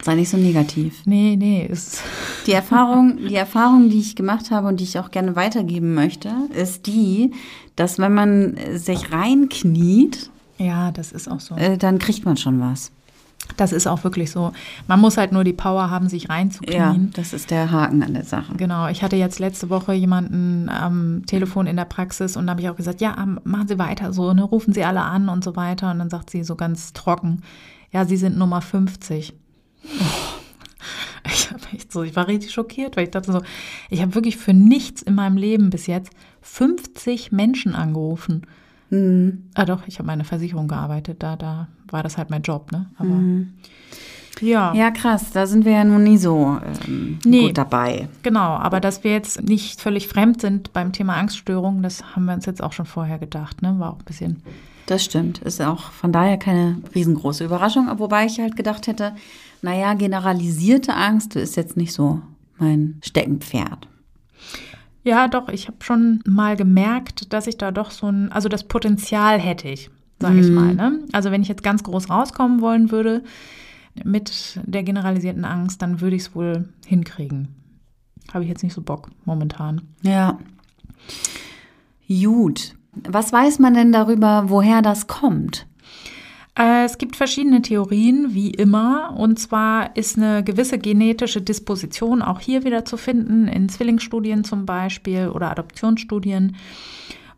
[0.03, 1.03] Sei nicht so negativ.
[1.05, 2.03] Nee, nee, ist.
[2.47, 6.31] Die Erfahrung, die Erfahrung, die ich gemacht habe und die ich auch gerne weitergeben möchte,
[6.55, 7.31] ist die,
[7.77, 11.55] dass wenn man sich reinkniet, Ja, das ist auch so.
[11.55, 12.91] äh, dann kriegt man schon was.
[13.57, 14.53] Das ist auch wirklich so.
[14.89, 17.11] Man muss halt nur die Power haben, sich Ja, reinzuknien.
[17.15, 18.55] das ist der Haken an der Sache.
[18.57, 22.61] Genau, ich hatte jetzt letzte Woche jemanden am Telefon in der Praxis und da habe
[22.61, 25.43] ich auch gesagt, ja, ähm, machen Sie weiter so, ne, rufen Sie alle an und
[25.45, 25.91] so weiter.
[25.91, 27.43] Und dann sagt sie so ganz trocken,
[27.93, 29.35] ja, Sie sind Nummer 50.
[31.25, 33.43] Ich, hab echt so, ich war richtig schockiert, weil ich dachte so,
[33.91, 38.43] ich habe wirklich für nichts in meinem Leben bis jetzt 50 Menschen angerufen.
[39.55, 42.91] Ah doch, ich habe meine Versicherung gearbeitet, da, da war das halt mein Job, ne?
[42.99, 43.21] Aber
[44.41, 44.75] ja.
[44.75, 47.47] Ja, krass, da sind wir ja nun nie so ähm, Nee.
[47.47, 48.09] gut dabei.
[48.23, 52.35] Genau, aber dass wir jetzt nicht völlig fremd sind beim Thema Angststörungen, das haben wir
[52.35, 53.77] uns jetzt auch schon vorher gedacht, ne?
[53.79, 54.43] War auch ein bisschen.
[54.87, 55.39] Das stimmt.
[55.39, 57.89] Ist auch von daher keine riesengroße Überraschung.
[57.99, 59.15] Wobei ich halt gedacht hätte,
[59.63, 62.21] naja, generalisierte Angst ist jetzt nicht so
[62.59, 63.89] mein Steckenpferd.
[65.05, 68.65] Ja, doch, ich habe schon mal gemerkt, dass ich da doch so ein, also das
[68.65, 70.75] Potenzial hätte ich, sage ich mal.
[70.75, 71.01] Ne?
[71.13, 73.25] Also wenn ich jetzt ganz groß rauskommen wollen würde
[74.05, 77.49] mit der generalisierten Angst, dann würde ich es wohl hinkriegen.
[78.33, 79.83] Habe ich jetzt nicht so Bock momentan.
[80.03, 80.39] Ja.
[82.09, 82.75] Gut.
[82.95, 85.67] Was weiß man denn darüber, woher das kommt?
[86.55, 89.15] Äh, Es gibt verschiedene Theorien, wie immer.
[89.17, 94.67] Und zwar ist eine gewisse genetische Disposition auch hier wieder zu finden, in Zwillingsstudien zum
[94.67, 96.57] Beispiel oder Adoptionsstudien.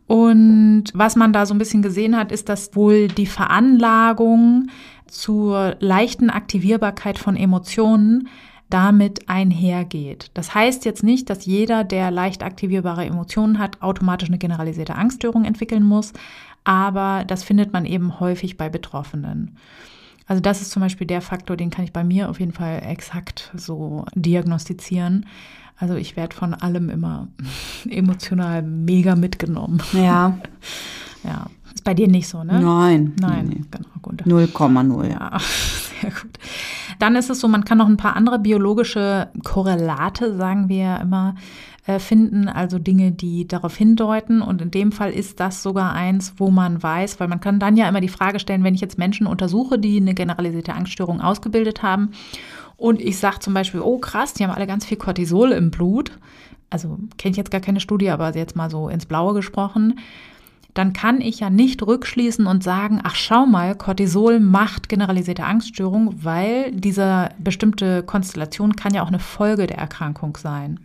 [0.07, 4.67] Und was man da so ein bisschen gesehen hat, ist, dass wohl die Veranlagung
[5.07, 8.27] zur leichten Aktivierbarkeit von Emotionen
[8.69, 10.31] damit einhergeht.
[10.33, 15.45] Das heißt jetzt nicht, dass jeder, der leicht aktivierbare Emotionen hat, automatisch eine generalisierte Angststörung
[15.45, 16.13] entwickeln muss,
[16.65, 19.55] aber das findet man eben häufig bei Betroffenen.
[20.27, 22.81] Also das ist zum Beispiel der Faktor, den kann ich bei mir auf jeden Fall
[22.85, 25.25] exakt so diagnostizieren.
[25.77, 27.27] Also ich werde von allem immer
[27.89, 29.81] emotional mega mitgenommen.
[29.93, 30.37] Ja.
[31.23, 32.59] Ja, ist bei dir nicht so, ne?
[32.61, 33.13] Nein.
[33.19, 34.21] Nein, Nee, genau, gut.
[34.27, 34.31] nee.
[34.31, 35.09] 0,0.
[35.09, 35.31] Ja,
[36.01, 36.37] sehr gut.
[36.99, 41.33] Dann ist es so, man kann noch ein paar andere biologische Korrelate, sagen wir immer,
[41.99, 44.41] finden, also Dinge, die darauf hindeuten.
[44.41, 47.77] Und in dem Fall ist das sogar eins, wo man weiß, weil man kann dann
[47.77, 51.83] ja immer die Frage stellen, wenn ich jetzt Menschen untersuche, die eine generalisierte Angststörung ausgebildet
[51.83, 52.11] haben
[52.77, 56.11] und ich sage zum Beispiel, oh krass, die haben alle ganz viel Cortisol im Blut,
[56.69, 59.99] also kenne ich jetzt gar keine Studie, aber jetzt mal so ins Blaue gesprochen,
[60.75, 66.23] dann kann ich ja nicht rückschließen und sagen, ach schau mal, Cortisol macht generalisierte Angststörung,
[66.23, 70.79] weil diese bestimmte Konstellation kann ja auch eine Folge der Erkrankung sein.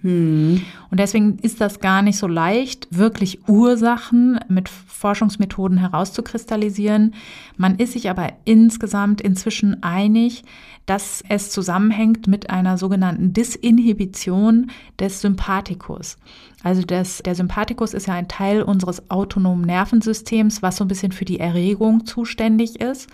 [0.91, 7.15] Und deswegen ist das gar nicht so leicht, wirklich Ursachen mit Forschungsmethoden herauszukristallisieren.
[7.57, 10.45] Man ist sich aber insgesamt inzwischen einig,
[10.87, 16.17] dass es zusammenhängt mit einer sogenannten Disinhibition des Sympathikus.
[16.63, 21.13] Also das, der Sympathikus ist ja ein Teil unseres autonomen Nervensystems, was so ein bisschen
[21.13, 23.09] für die Erregung zuständig ist.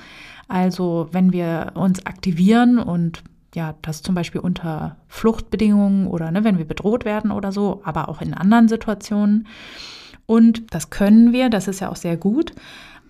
[0.48, 3.22] Also wenn wir uns aktivieren und
[3.55, 8.09] ja, das zum Beispiel unter Fluchtbedingungen oder ne, wenn wir bedroht werden oder so, aber
[8.09, 9.46] auch in anderen Situationen.
[10.26, 12.52] Und das können wir, das ist ja auch sehr gut.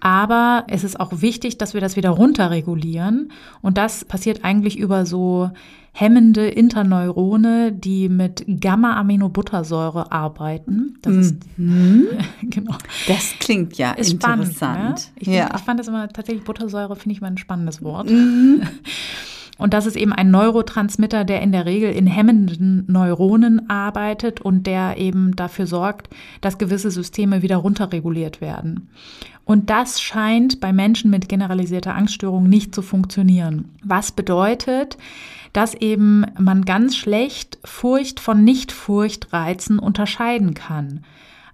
[0.01, 3.33] Aber es ist auch wichtig, dass wir das wieder runterregulieren.
[3.63, 5.51] Und das passiert eigentlich über so
[5.93, 10.99] hemmende Interneurone, die mit Gamma-Aminobuttersäure arbeiten.
[11.01, 12.77] Das ist genau.
[13.09, 14.49] Das klingt ja Ist spannend.
[14.49, 15.13] interessant.
[15.15, 15.21] Ne?
[15.21, 15.49] Ich, ja.
[15.57, 18.11] ich fand das immer tatsächlich Buttersäure, finde ich mal ein spannendes Wort.
[19.59, 24.67] Und das ist eben ein Neurotransmitter, der in der Regel in hemmenden Neuronen arbeitet und
[24.67, 28.89] der eben dafür sorgt, dass gewisse Systeme wieder runterreguliert werden.
[29.45, 33.71] Und das scheint bei Menschen mit generalisierter Angststörung nicht zu funktionieren.
[33.83, 34.99] Was bedeutet,
[35.53, 41.01] dass eben man ganz schlecht Furcht von Nicht-Furchtreizen unterscheiden kann.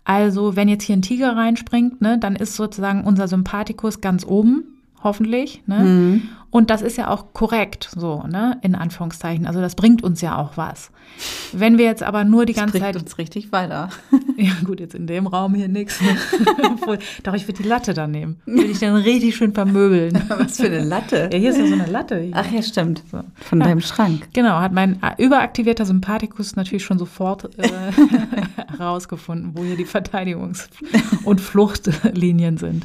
[0.05, 4.72] Also wenn jetzt hier ein Tiger reinspringt, ne, dann ist sozusagen unser Sympathikus ganz oben,
[5.03, 5.63] hoffentlich.
[5.67, 5.79] Ne?
[5.79, 6.23] Mhm.
[6.53, 9.47] Und das ist ja auch korrekt, so, ne, in Anführungszeichen.
[9.47, 10.91] Also das bringt uns ja auch was.
[11.53, 13.03] Wenn wir jetzt aber nur die ganze Bringt Zeit.
[13.03, 13.89] uns richtig weiter.
[14.37, 16.01] Ja, gut, jetzt in dem Raum hier nichts.
[17.23, 18.41] Doch, ich würde die Latte dann nehmen.
[18.45, 20.21] Würde ich dann richtig schön vermöbeln.
[20.29, 21.29] Was für eine Latte.
[21.33, 22.19] Ja, hier ist ja so eine Latte.
[22.19, 22.33] Hier.
[22.35, 23.03] Ach ja, stimmt.
[23.13, 23.21] So.
[23.37, 24.29] Von deinem Schrank.
[24.33, 27.69] Genau, hat mein überaktivierter Sympathikus natürlich schon sofort äh,
[28.79, 30.69] herausgefunden, wo hier die Verteidigungs-
[31.25, 32.85] und Fluchtlinien sind.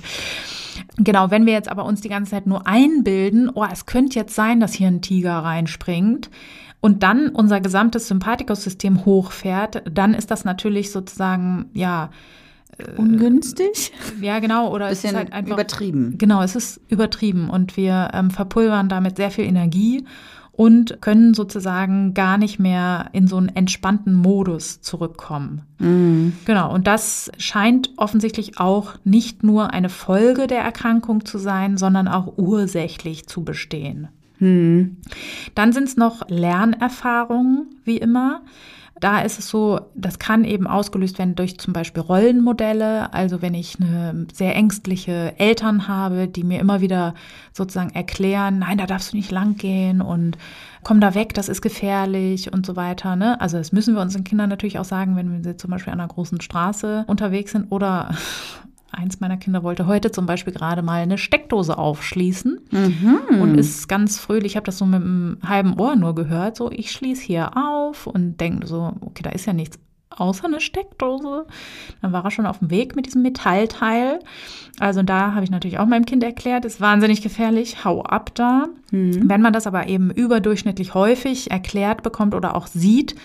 [0.98, 4.36] Genau, wenn wir jetzt aber uns die ganze Zeit nur einbilden, oh, es könnte jetzt
[4.36, 6.30] sein, dass hier ein Tiger reinspringt
[6.80, 12.10] und dann unser gesamtes Sympathikussystem hochfährt, dann ist das natürlich sozusagen, ja,
[12.96, 13.92] Ungünstig?
[14.22, 16.16] ja genau, oder es Bisschen ist halt einfach übertrieben.
[16.18, 20.06] Genau, es ist übertrieben und wir ähm, verpulvern damit sehr viel Energie
[20.58, 25.62] und können sozusagen gar nicht mehr in so einen entspannten Modus zurückkommen.
[25.78, 26.34] Mhm.
[26.46, 32.08] Genau, und das scheint offensichtlich auch nicht nur eine Folge der Erkrankung zu sein, sondern
[32.08, 34.08] auch ursächlich zu bestehen.
[34.40, 34.98] Mhm.
[35.54, 38.42] Dann sind es noch Lernerfahrungen, wie immer.
[39.00, 43.14] Da ist es so, das kann eben ausgelöst werden durch zum Beispiel Rollenmodelle.
[43.14, 47.14] Also wenn ich eine sehr ängstliche Eltern habe, die mir immer wieder
[47.54, 50.38] sozusagen erklären, nein, da darfst du nicht lang gehen und
[50.84, 53.16] komm da weg, das ist gefährlich und so weiter.
[53.16, 53.40] Ne?
[53.40, 56.08] Also das müssen wir unseren Kindern natürlich auch sagen, wenn wir zum Beispiel an einer
[56.08, 58.16] großen Straße unterwegs sind oder
[58.92, 63.42] Eins meiner Kinder wollte heute zum Beispiel gerade mal eine Steckdose aufschließen mhm.
[63.42, 64.54] und ist ganz fröhlich.
[64.54, 66.56] Ich habe das so mit einem halben Ohr nur gehört.
[66.56, 69.78] So, ich schließe hier auf und denke so, okay, da ist ja nichts
[70.10, 71.46] außer eine Steckdose.
[72.02, 74.20] Dann war er schon auf dem Weg mit diesem Metallteil.
[74.80, 78.68] Also da habe ich natürlich auch meinem Kind erklärt, ist wahnsinnig gefährlich, hau ab da.
[78.92, 79.30] Mhm.
[79.30, 83.16] Wenn man das aber eben überdurchschnittlich häufig erklärt bekommt oder auch sieht,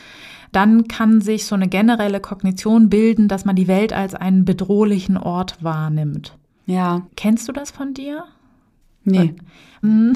[0.52, 5.16] dann kann sich so eine generelle Kognition bilden, dass man die Welt als einen bedrohlichen
[5.16, 6.36] Ort wahrnimmt.
[6.66, 7.02] Ja.
[7.16, 8.24] Kennst du das von dir?
[9.04, 9.34] Nee.
[9.80, 10.14] Hm.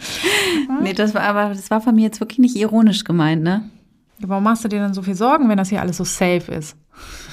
[0.82, 3.70] nee, das war aber das war von mir jetzt wirklich nicht ironisch gemeint, ne?
[4.18, 6.76] Warum machst du dir dann so viel Sorgen, wenn das hier alles so safe ist?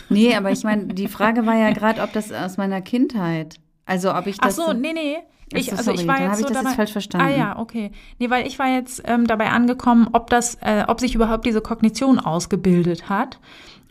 [0.09, 3.55] Nee, aber ich meine, die Frage war ja gerade, ob das aus meiner Kindheit.
[3.85, 4.59] Also ob ich das.
[4.59, 5.17] Ach so, nee, nee.
[5.53, 7.27] Ich, also sorry, ich war jetzt habe ich so das dabei, jetzt falsch verstanden.
[7.27, 7.91] Ah ja, okay.
[8.19, 11.61] Nee, weil ich war jetzt ähm, dabei angekommen, ob das, äh, ob sich überhaupt diese
[11.61, 13.39] Kognition ausgebildet hat.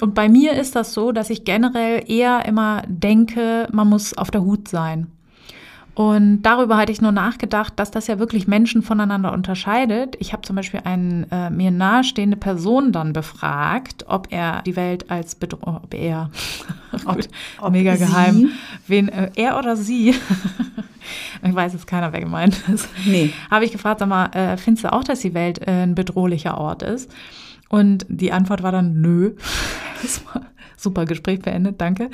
[0.01, 4.31] Und bei mir ist das so, dass ich generell eher immer denke, man muss auf
[4.31, 5.11] der Hut sein.
[5.97, 10.15] Und darüber hatte ich nur nachgedacht, dass das ja wirklich Menschen voneinander unterscheidet.
[10.21, 15.11] Ich habe zum Beispiel eine äh, mir nahestehende Person dann befragt, ob er die Welt
[15.11, 16.31] als Bedrohung, ob er,
[17.07, 17.21] ob,
[17.63, 18.51] ob mega geheim,
[18.87, 20.11] wen, äh, er oder sie,
[21.43, 23.33] ich weiß jetzt keiner, wer gemeint ist, nee.
[23.51, 26.59] habe ich gefragt, sag mal, äh, findest du auch, dass die Welt äh, ein bedrohlicher
[26.59, 27.11] Ort ist?
[27.71, 29.33] Und die Antwort war dann, nö.
[30.77, 32.11] Super Gespräch beendet, danke.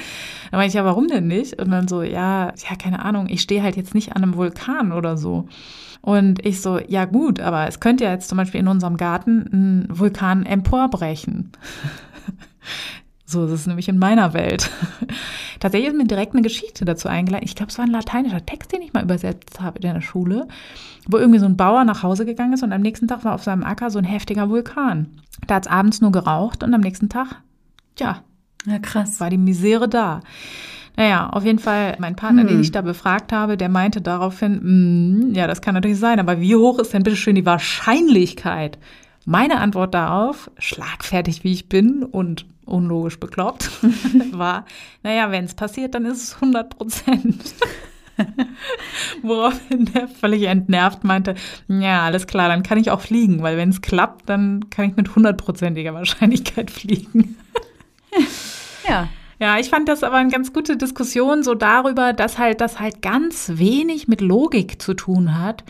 [0.51, 1.61] Dann meinte ich, ja, warum denn nicht?
[1.61, 4.93] Und dann so, ja, ja, keine Ahnung, ich stehe halt jetzt nicht an einem Vulkan
[4.93, 5.49] oder so.
[6.01, 9.49] Und ich so, ja gut, aber es könnte ja jetzt zum Beispiel in unserem Garten
[9.53, 11.53] ein Vulkan emporbrechen.
[13.25, 14.71] So ist es nämlich in meiner Welt.
[15.61, 17.47] Tatsächlich ist mir direkt eine Geschichte dazu eingeladen.
[17.47, 20.47] Ich glaube, es war ein lateinischer Text, den ich mal übersetzt habe in der Schule,
[21.09, 23.43] wo irgendwie so ein Bauer nach Hause gegangen ist und am nächsten Tag war auf
[23.43, 25.07] seinem Acker so ein heftiger Vulkan.
[25.47, 27.41] Da hat es abends nur geraucht und am nächsten Tag,
[27.99, 28.23] ja,
[28.67, 29.21] ja, krass.
[29.21, 30.21] War die Misere da.
[30.97, 32.49] Naja, auf jeden Fall, mein Partner, hm.
[32.49, 36.41] den ich da befragt habe, der meinte daraufhin, mm, ja, das kann natürlich sein, aber
[36.41, 38.79] wie hoch ist denn bitte schön die Wahrscheinlichkeit?
[39.25, 43.71] Meine Antwort darauf, schlagfertig wie ich bin und unlogisch bekloppt,
[44.33, 44.67] war,
[45.03, 47.55] naja, wenn es passiert, dann ist es 100 Prozent.
[49.23, 51.35] Woraufhin der völlig entnervt meinte,
[51.69, 54.97] ja, alles klar, dann kann ich auch fliegen, weil wenn es klappt, dann kann ich
[54.97, 57.37] mit hundertprozentiger Wahrscheinlichkeit fliegen.
[58.89, 59.09] Ja.
[59.43, 63.03] Ja, ich fand das aber eine ganz gute Diskussion so darüber, dass halt das halt
[63.03, 65.65] ganz wenig mit Logik zu tun hat,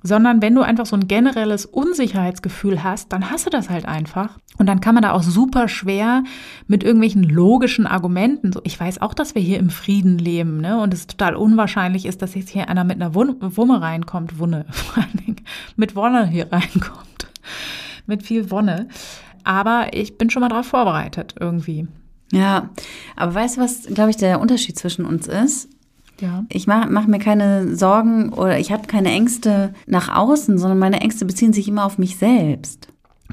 [0.00, 4.38] sondern wenn du einfach so ein generelles Unsicherheitsgefühl hast, dann hast du das halt einfach.
[4.58, 6.22] Und dann kann man da auch super schwer
[6.68, 10.80] mit irgendwelchen logischen Argumenten, so ich weiß auch, dass wir hier im Frieden leben, ne,
[10.80, 15.02] und es total unwahrscheinlich ist, dass jetzt hier einer mit einer Wumme reinkommt, Wunne, vor
[15.02, 17.26] allen Dingen, mit Wonne hier reinkommt.
[18.06, 18.86] Mit viel Wonne.
[19.42, 21.88] Aber ich bin schon mal darauf vorbereitet irgendwie.
[22.32, 22.70] Ja,
[23.14, 25.68] aber weißt du, was, glaube ich, der Unterschied zwischen uns ist?
[26.20, 26.44] Ja.
[26.48, 31.00] Ich mache mach mir keine Sorgen oder ich habe keine Ängste nach außen, sondern meine
[31.00, 32.88] Ängste beziehen sich immer auf mich selbst.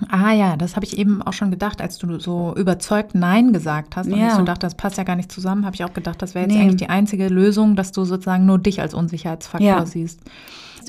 [0.10, 3.95] Ah ja, das habe ich eben auch schon gedacht, als du so überzeugt Nein gesagt
[3.95, 4.08] hast.
[4.08, 4.29] Und ja.
[4.29, 6.45] ich so dachte, das passt ja gar nicht zusammen, habe ich auch gedacht, das wäre
[6.45, 6.62] jetzt nee.
[6.62, 9.86] eigentlich die einzige Lösung, dass du sozusagen nur dich als Unsicherheitsfaktor ja.
[9.86, 10.19] siehst.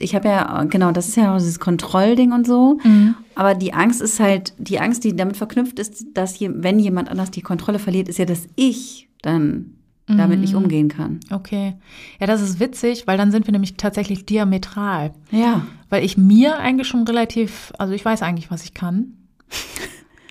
[0.00, 2.78] Ich habe ja, genau, das ist ja dieses Kontrollding und so.
[2.82, 3.14] Mhm.
[3.34, 7.10] Aber die Angst ist halt, die Angst, die damit verknüpft ist, dass je, wenn jemand
[7.10, 9.74] anders die Kontrolle verliert, ist ja, dass ich dann
[10.06, 10.64] damit nicht mhm.
[10.64, 11.20] umgehen kann.
[11.30, 11.74] Okay.
[12.20, 15.12] Ja, das ist witzig, weil dann sind wir nämlich tatsächlich diametral.
[15.30, 15.66] Ja.
[15.88, 19.14] Weil ich mir eigentlich schon relativ, also ich weiß eigentlich, was ich kann.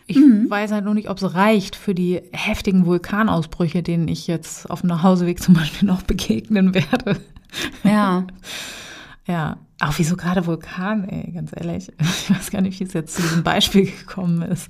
[0.06, 0.50] Ich mhm.
[0.50, 4.82] weiß halt nur nicht, ob es reicht für die heftigen Vulkanausbrüche, denen ich jetzt auf
[4.82, 7.22] dem Nachhauseweg zum Beispiel noch begegnen werde.
[7.86, 8.28] Ja.
[9.26, 11.92] Ja, auch wieso gerade Vulkan, ey, ganz ehrlich.
[12.00, 14.70] Ich weiß gar nicht, wie es jetzt zu diesem Beispiel gekommen ist.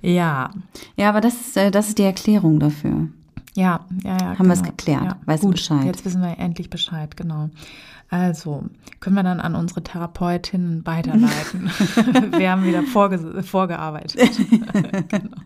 [0.00, 0.50] Ja.
[0.96, 3.08] Ja, aber das ist, äh, das ist die Erklärung dafür.
[3.54, 4.20] Ja, ja, ja.
[4.20, 4.48] Haben genau.
[4.48, 5.04] wir es geklärt.
[5.04, 5.16] Ja.
[5.26, 5.84] Weißt Gut, Bescheid.
[5.84, 7.50] Jetzt wissen wir endlich Bescheid, genau.
[8.08, 8.64] Also,
[9.00, 11.70] können wir dann an unsere Therapeutin weiterleiten.
[12.38, 14.30] wir haben wieder vorge vorgearbeitet.
[15.08, 15.36] genau.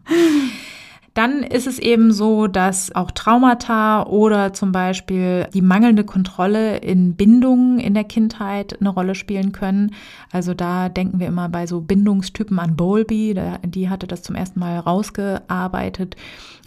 [1.16, 7.16] Dann ist es eben so, dass auch Traumata oder zum Beispiel die mangelnde Kontrolle in
[7.16, 9.94] Bindungen in der Kindheit eine Rolle spielen können.
[10.30, 14.60] Also da denken wir immer bei so Bindungstypen an Bowlby, die hatte das zum ersten
[14.60, 16.16] Mal rausgearbeitet.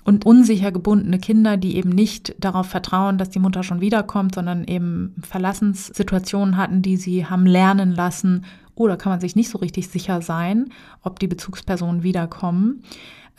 [0.03, 4.63] Und unsicher gebundene Kinder, die eben nicht darauf vertrauen, dass die Mutter schon wiederkommt, sondern
[4.63, 8.45] eben Verlassenssituationen hatten, die sie haben lernen lassen.
[8.73, 10.69] Oder kann man sich nicht so richtig sicher sein,
[11.03, 12.81] ob die Bezugspersonen wiederkommen.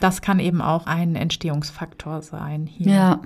[0.01, 2.93] Das kann eben auch ein Entstehungsfaktor sein hier.
[2.93, 3.21] Ja.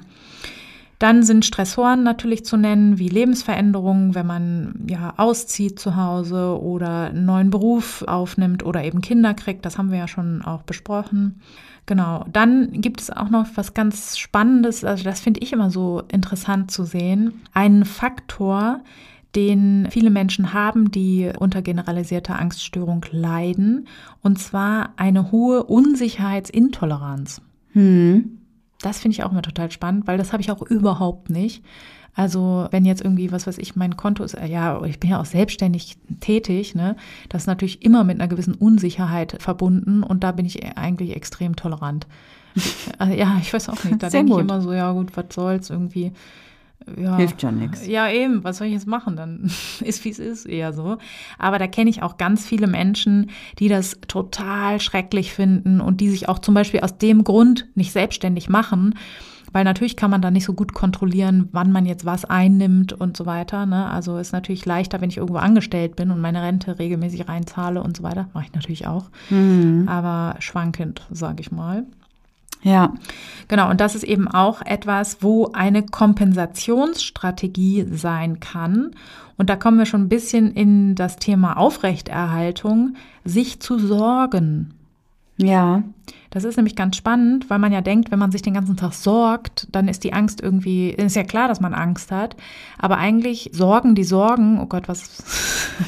[0.99, 7.11] Dann sind Stressoren natürlich zu nennen, wie Lebensveränderungen, wenn man ja auszieht zu Hause oder
[7.11, 9.67] einen neuen Beruf aufnimmt oder eben Kinder kriegt.
[9.67, 11.41] Das haben wir ja schon auch besprochen.
[11.87, 12.25] Genau.
[12.33, 14.85] Dann gibt es auch noch was ganz Spannendes.
[14.85, 17.43] Also das finde ich immer so interessant zu sehen.
[17.53, 18.81] Einen Faktor,
[19.35, 23.89] den viele Menschen haben, die unter generalisierter Angststörung leiden,
[24.23, 27.41] und zwar eine hohe Unsicherheitsintoleranz.
[27.73, 28.39] Hm.
[28.81, 31.65] Das finde ich auch immer total spannend, weil das habe ich auch überhaupt nicht.
[32.15, 35.25] Also wenn jetzt irgendwie, was weiß ich, mein Konto ist, ja, ich bin ja auch
[35.25, 36.97] selbstständig tätig, ne?
[37.29, 41.57] Das ist natürlich immer mit einer gewissen Unsicherheit verbunden und da bin ich eigentlich extrem
[41.57, 42.07] tolerant.
[43.01, 44.01] ja, ich weiß auch nicht.
[44.01, 46.13] Da denke ich immer so, ja gut, was soll's irgendwie
[46.97, 47.87] ja, hilft ja nichts.
[47.87, 49.17] Ja, eben, was soll ich jetzt machen?
[49.17, 50.99] Dann ist wie es ist, eher so.
[51.39, 56.11] Aber da kenne ich auch ganz viele Menschen, die das total schrecklich finden und die
[56.11, 58.95] sich auch zum Beispiel aus dem Grund nicht selbstständig machen.
[59.53, 63.17] Weil natürlich kann man da nicht so gut kontrollieren, wann man jetzt was einnimmt und
[63.17, 63.67] so weiter.
[63.67, 63.89] Ne?
[63.89, 67.97] Also ist natürlich leichter, wenn ich irgendwo angestellt bin und meine Rente regelmäßig reinzahle und
[67.97, 68.29] so weiter.
[68.35, 69.11] Mache ich natürlich auch.
[69.31, 69.89] Mhm.
[69.89, 71.85] Aber schwankend, sage ich mal.
[72.65, 72.95] Ja.
[73.47, 78.93] Genau, und das ist eben auch etwas, wo eine Kompensationsstrategie sein kann.
[79.37, 84.75] Und da kommen wir schon ein bisschen in das Thema Aufrechterhaltung, sich zu sorgen.
[85.37, 85.83] Ja.
[86.31, 88.93] Das ist nämlich ganz spannend, weil man ja denkt, wenn man sich den ganzen Tag
[88.93, 92.37] sorgt, dann ist die Angst irgendwie, ist ja klar, dass man Angst hat.
[92.79, 95.23] Aber eigentlich sorgen die Sorgen, oh Gott, was.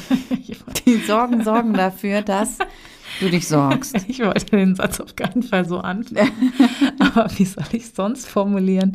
[0.85, 2.57] die Sorgen sorgen dafür, dass
[3.19, 3.95] du dich sorgst.
[4.07, 6.31] Ich wollte den Satz auf keinen Fall so anfangen.
[6.99, 8.93] Aber wie soll ich es sonst formulieren?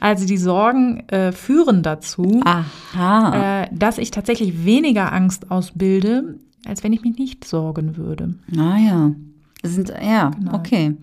[0.00, 6.92] Also die Sorgen äh, führen dazu, äh, dass ich tatsächlich weniger Angst ausbilde, als wenn
[6.92, 8.34] ich mich nicht sorgen würde.
[8.48, 9.12] Naja.
[9.12, 9.31] Ah,
[9.62, 10.54] sind, ja, genau.
[10.54, 10.96] okay.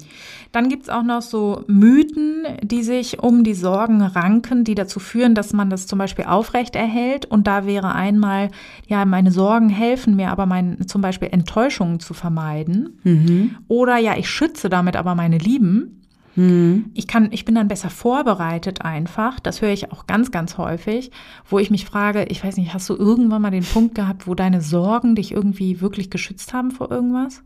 [0.51, 4.99] Dann gibt es auch noch so Mythen, die sich um die Sorgen ranken, die dazu
[4.99, 7.25] führen, dass man das zum Beispiel aufrecht erhält.
[7.25, 8.49] Und da wäre einmal,
[8.87, 12.99] ja, meine Sorgen helfen mir aber mein, zum Beispiel Enttäuschungen zu vermeiden.
[13.03, 13.55] Mhm.
[13.67, 15.99] Oder ja, ich schütze damit aber meine Lieben.
[16.35, 16.91] Mhm.
[16.95, 19.39] Ich kann, ich bin dann besser vorbereitet einfach.
[19.39, 21.11] Das höre ich auch ganz, ganz häufig,
[21.47, 24.33] wo ich mich frage, ich weiß nicht, hast du irgendwann mal den Punkt gehabt, wo
[24.35, 27.43] deine Sorgen dich irgendwie wirklich geschützt haben vor irgendwas?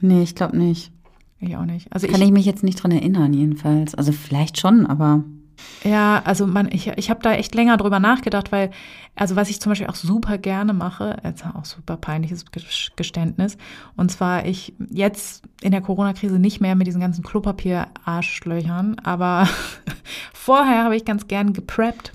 [0.00, 0.92] Nee, ich glaube nicht.
[1.38, 1.92] Ich auch nicht.
[1.92, 3.94] Also Kann ich, ich mich jetzt nicht dran erinnern, jedenfalls.
[3.94, 5.24] Also vielleicht schon, aber.
[5.84, 8.70] Ja, also man, ich, ich habe da echt länger drüber nachgedacht, weil,
[9.14, 12.44] also was ich zum Beispiel auch super gerne mache, jetzt auch super peinliches
[12.96, 13.56] Geständnis,
[13.96, 19.48] und zwar ich jetzt in der Corona-Krise nicht mehr mit diesen ganzen Klopapier-Arschlöchern, aber
[20.34, 22.12] vorher habe ich ganz gern gepreppt.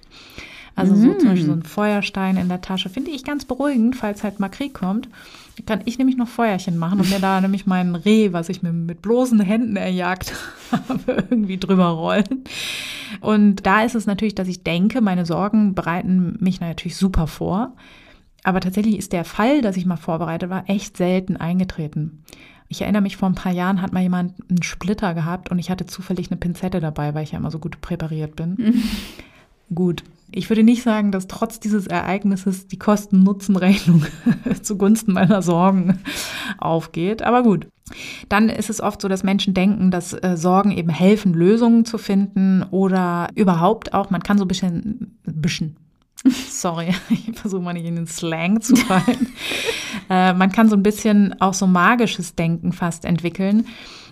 [0.76, 4.24] Also so zum Beispiel so ein Feuerstein in der Tasche finde ich ganz beruhigend, falls
[4.24, 5.10] halt mal Krieg kommt.
[5.66, 8.72] Kann ich nämlich noch Feuerchen machen und mir da nämlich mein Reh, was ich mir
[8.72, 10.34] mit bloßen Händen erjagt
[10.72, 12.44] habe, irgendwie drüber rollen.
[13.20, 17.74] Und da ist es natürlich, dass ich denke, meine Sorgen bereiten mich natürlich super vor.
[18.44, 22.24] Aber tatsächlich ist der Fall, dass ich mal vorbereitet war, echt selten eingetreten.
[22.70, 25.70] Ich erinnere mich, vor ein paar Jahren hat mal jemand einen Splitter gehabt und ich
[25.70, 28.82] hatte zufällig eine Pinzette dabei, weil ich ja immer so gut präpariert bin.
[29.76, 34.06] Gut, ich würde nicht sagen, dass trotz dieses Ereignisses die Kosten-Nutzen-Rechnung
[34.62, 36.00] zugunsten meiner Sorgen
[36.58, 37.22] aufgeht.
[37.22, 37.68] Aber gut.
[38.30, 41.98] Dann ist es oft so, dass Menschen denken, dass äh, Sorgen eben helfen, Lösungen zu
[41.98, 45.76] finden oder überhaupt auch, man kann so ein bisschen, bisschen
[46.50, 49.28] Sorry, ich versuche mal nicht in den Slang zu fallen.
[50.10, 53.68] äh, man kann so ein bisschen auch so magisches Denken fast entwickeln,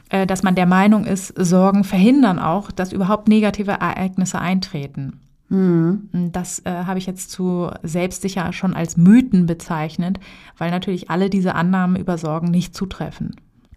[0.10, 5.22] äh, dass man der Meinung ist, Sorgen verhindern auch, dass überhaupt negative Ereignisse eintreten.
[5.50, 6.10] Mhm.
[6.32, 10.20] Das äh, habe ich jetzt zu selbstsicher schon als Mythen bezeichnet,
[10.58, 13.36] weil natürlich alle diese Annahmen über Sorgen nicht zutreffen.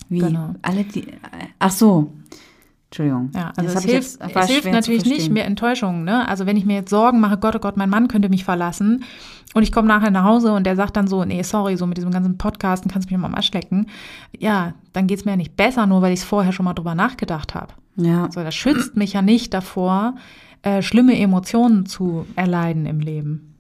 [0.09, 0.19] Wie?
[0.19, 0.55] Genau.
[0.63, 1.07] Alle die.
[1.59, 2.13] Ach so.
[2.93, 3.31] Entschuldigung.
[3.35, 6.05] Ja, also es hilft, jetzt, es hilft natürlich nicht mehr Enttäuschungen.
[6.05, 6.29] Ne?
[6.29, 9.05] Also wenn ich mir jetzt Sorgen mache, Gott, oh Gott, mein Mann könnte mich verlassen
[9.55, 11.97] und ich komme nachher nach Hause und der sagt dann so, nee, sorry, so mit
[11.97, 13.87] diesem ganzen Podcasten kannst du mich mal am Arsch lecken.
[14.39, 16.75] Ja, dann geht es mir ja nicht besser, nur weil ich es vorher schon mal
[16.75, 17.73] drüber nachgedacht habe.
[17.97, 18.25] Ja.
[18.25, 20.17] Also das schützt mich ja nicht davor,
[20.63, 23.55] äh, schlimme Emotionen zu erleiden im Leben.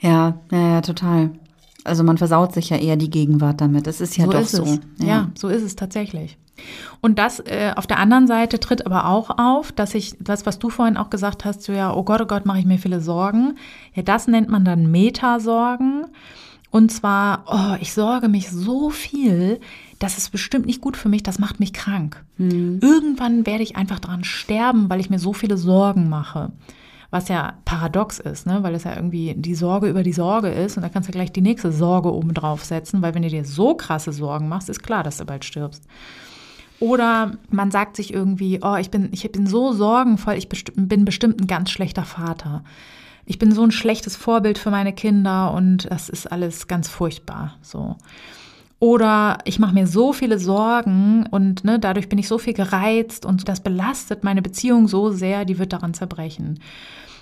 [0.00, 1.30] Ja, ja, ja, total.
[1.84, 3.86] also man versaut sich ja eher die Gegenwart damit.
[3.86, 4.62] Das ist ja so doch ist so.
[4.62, 4.80] Es.
[4.98, 5.06] Ja.
[5.06, 5.30] ja.
[5.36, 6.38] so ist es tatsächlich.
[7.00, 10.58] Und das äh, auf der anderen Seite tritt aber auch auf, dass ich das, was
[10.58, 13.00] du vorhin auch gesagt hast, so ja, oh Gott, oh Gott, mache ich mir viele
[13.00, 13.56] Sorgen.
[13.94, 16.06] Ja, das nennt man dann Metasorgen.
[16.70, 19.60] Und zwar, oh, ich sorge mich so viel,
[19.98, 22.24] das ist bestimmt nicht gut für mich, das macht mich krank.
[22.36, 22.78] Mhm.
[22.82, 26.52] Irgendwann werde ich einfach daran sterben, weil ich mir so viele Sorgen mache.
[27.10, 28.62] Was ja paradox ist, ne?
[28.62, 31.32] weil es ja irgendwie die Sorge über die Sorge ist und da kannst du gleich
[31.32, 34.82] die nächste Sorge oben drauf setzen, weil wenn du dir so krasse Sorgen machst, ist
[34.82, 35.84] klar, dass du bald stirbst.
[36.80, 41.04] Oder man sagt sich irgendwie, oh, ich bin, ich bin so sorgenvoll, ich besti bin
[41.04, 42.62] bestimmt ein ganz schlechter Vater.
[43.24, 47.56] Ich bin so ein schlechtes Vorbild für meine Kinder und das ist alles ganz furchtbar.
[47.62, 47.96] So.
[48.80, 53.26] Oder ich mache mir so viele Sorgen und ne, dadurch bin ich so viel gereizt
[53.26, 56.60] und das belastet meine Beziehung so sehr, die wird daran zerbrechen.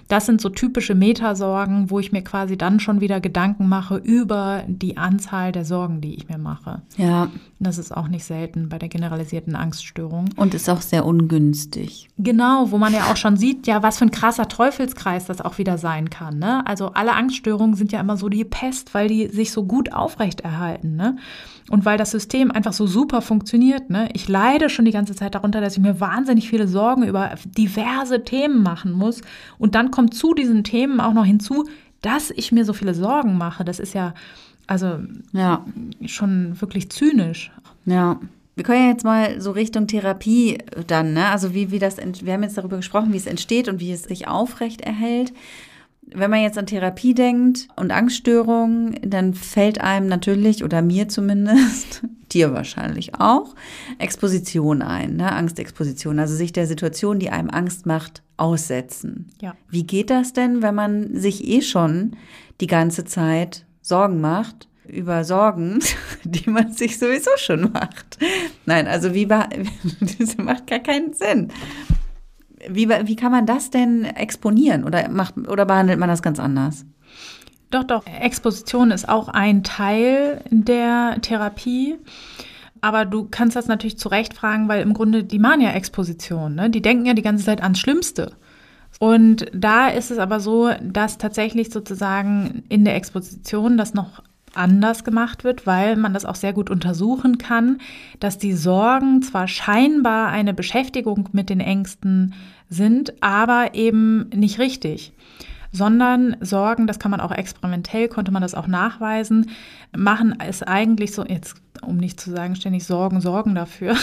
[0.08, 4.62] Das sind so typische Metasorgen, wo ich mir quasi dann schon wieder Gedanken mache über
[4.66, 6.82] die Anzahl der Sorgen, die ich mir mache.
[6.96, 7.28] Ja.
[7.58, 10.28] Das ist auch nicht selten bei der generalisierten Angststörung.
[10.36, 12.08] Und ist auch sehr ungünstig.
[12.18, 15.58] Genau, wo man ja auch schon sieht, ja, was für ein krasser Teufelskreis das auch
[15.58, 16.38] wieder sein kann.
[16.38, 16.66] Ne?
[16.66, 20.96] Also alle Angststörungen sind ja immer so die Pest, weil die sich so gut aufrechterhalten.
[20.96, 21.16] Ne?
[21.68, 24.08] Und weil das System einfach so super funktioniert, ne?
[24.12, 28.22] ich leide schon die ganze Zeit darunter, dass ich mir wahnsinnig viele Sorgen über diverse
[28.22, 29.20] Themen machen muss.
[29.58, 31.64] Und dann kommt zu diesen Themen auch noch hinzu,
[32.02, 33.64] dass ich mir so viele Sorgen mache.
[33.64, 34.14] Das ist ja
[34.66, 34.98] also
[35.32, 35.64] ja.
[36.06, 37.50] schon wirklich zynisch.
[37.84, 38.20] Ja.
[38.54, 41.26] Wir können ja jetzt mal so Richtung Therapie dann, ne?
[41.26, 44.04] Also wie, wie das, wir haben jetzt darüber gesprochen, wie es entsteht und wie es
[44.04, 45.32] sich aufrecht erhält
[46.12, 52.02] wenn man jetzt an Therapie denkt und Angststörungen, dann fällt einem natürlich, oder mir zumindest,
[52.32, 53.54] dir wahrscheinlich auch,
[53.98, 55.32] Exposition ein, ne?
[55.32, 59.28] Angstexposition, also sich der Situation, die einem Angst macht, aussetzen.
[59.40, 59.54] Ja.
[59.68, 62.16] Wie geht das denn, wenn man sich eh schon
[62.60, 64.68] die ganze Zeit Sorgen macht?
[64.88, 65.80] über Sorgen,
[66.24, 68.18] die man sich sowieso schon macht.
[68.66, 69.26] Nein, also wie
[70.18, 71.52] das macht gar keinen Sinn.
[72.68, 76.84] Wie, wie kann man das denn exponieren oder, macht, oder behandelt man das ganz anders?
[77.70, 78.04] Doch, doch.
[78.06, 81.96] Exposition ist auch ein Teil der Therapie.
[82.80, 86.54] Aber du kannst das natürlich zu Recht fragen, weil im Grunde die machen ja Exposition.
[86.54, 86.70] Ne?
[86.70, 88.32] Die denken ja die ganze Zeit ans Schlimmste.
[88.98, 94.22] Und da ist es aber so, dass tatsächlich sozusagen in der Exposition das noch
[94.54, 97.78] anders gemacht wird, weil man das auch sehr gut untersuchen kann,
[98.20, 102.34] dass die Sorgen zwar scheinbar eine Beschäftigung mit den Ängsten
[102.68, 105.12] sind, aber eben nicht richtig
[105.72, 109.50] sondern Sorgen, das kann man auch experimentell, konnte man das auch nachweisen,
[109.96, 113.94] machen es eigentlich so, jetzt um nicht zu sagen, ständig Sorgen, Sorgen dafür.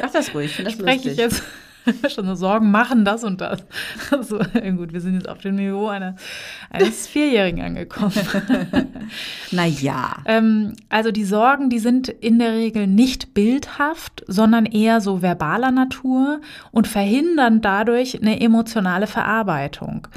[0.00, 1.12] Sag das ruhig, ich finde das Spreche lustig.
[1.12, 1.42] Ich jetzt
[2.08, 3.64] schon so Sorgen machen, das und das.
[4.10, 4.38] Also,
[4.76, 6.16] gut, wir sind jetzt auf dem Niveau einer,
[6.70, 8.12] eines Vierjährigen angekommen.
[9.50, 10.16] naja.
[10.26, 15.70] Ähm, also die Sorgen, die sind in der Regel nicht bildhaft, sondern eher so verbaler
[15.70, 16.40] Natur
[16.72, 20.08] und verhindern dadurch eine emotionale Verarbeitung.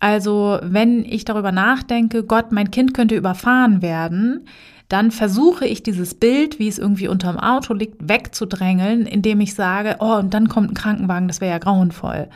[0.00, 4.46] Also wenn ich darüber nachdenke, Gott, mein Kind könnte überfahren werden,
[4.88, 9.96] dann versuche ich dieses Bild, wie es irgendwie unterm Auto liegt, wegzudrängeln, indem ich sage,
[10.00, 12.28] oh, und dann kommt ein Krankenwagen, das wäre ja grauenvoll.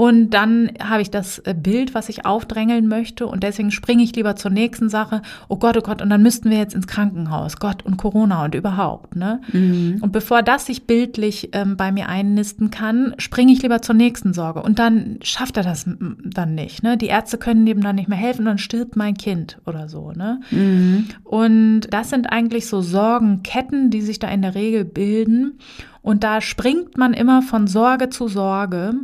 [0.00, 3.26] Und dann habe ich das äh, Bild, was ich aufdrängeln möchte.
[3.26, 5.20] Und deswegen springe ich lieber zur nächsten Sache.
[5.46, 7.58] Oh Gott, oh Gott, und dann müssten wir jetzt ins Krankenhaus.
[7.58, 9.14] Gott und Corona und überhaupt.
[9.14, 9.42] Ne?
[9.52, 9.98] Mhm.
[10.00, 14.32] Und bevor das sich bildlich ähm, bei mir einnisten kann, springe ich lieber zur nächsten
[14.32, 14.62] Sorge.
[14.62, 16.82] Und dann schafft er das dann nicht.
[16.82, 16.96] Ne?
[16.96, 20.12] Die Ärzte können dem dann nicht mehr helfen, dann stirbt mein Kind oder so.
[20.12, 20.40] Ne?
[20.50, 21.08] Mhm.
[21.24, 25.58] Und das sind eigentlich so Sorgenketten, die sich da in der Regel bilden.
[26.02, 28.94] Und da springt man immer von Sorge zu Sorge.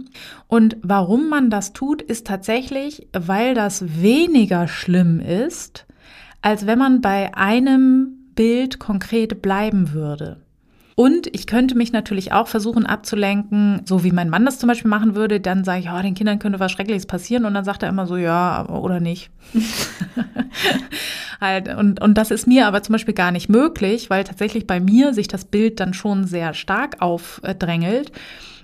[0.49, 5.87] Und warum man das tut, ist tatsächlich, weil das weniger schlimm ist,
[6.41, 10.46] als wenn man bei einem Bild konkret bleiben würde.
[10.99, 14.89] Und ich könnte mich natürlich auch versuchen abzulenken, so wie mein Mann das zum Beispiel
[14.89, 15.41] machen würde.
[15.41, 17.45] Dann sage ich, oh, den Kindern könnte was Schreckliches passieren.
[17.45, 19.31] Und dann sagt er immer so, ja, oder nicht.
[21.41, 24.81] halt, und, und das ist mir aber zum Beispiel gar nicht möglich, weil tatsächlich bei
[24.81, 28.11] mir sich das Bild dann schon sehr stark aufdrängelt.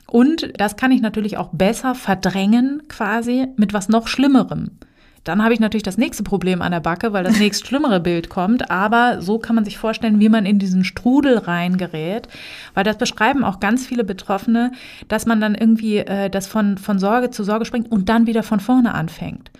[0.07, 4.79] Und das kann ich natürlich auch besser verdrängen quasi mit was noch Schlimmerem.
[5.25, 8.29] Dann habe ich natürlich das nächste Problem an der Backe, weil das nächst schlimmere Bild
[8.29, 8.71] kommt.
[8.71, 12.29] Aber so kann man sich vorstellen, wie man in diesen Strudel reingerät.
[12.75, 14.73] Weil das beschreiben auch ganz viele Betroffene,
[15.09, 18.43] dass man dann irgendwie äh, das von, von Sorge zu Sorge springt und dann wieder
[18.43, 19.51] von vorne anfängt.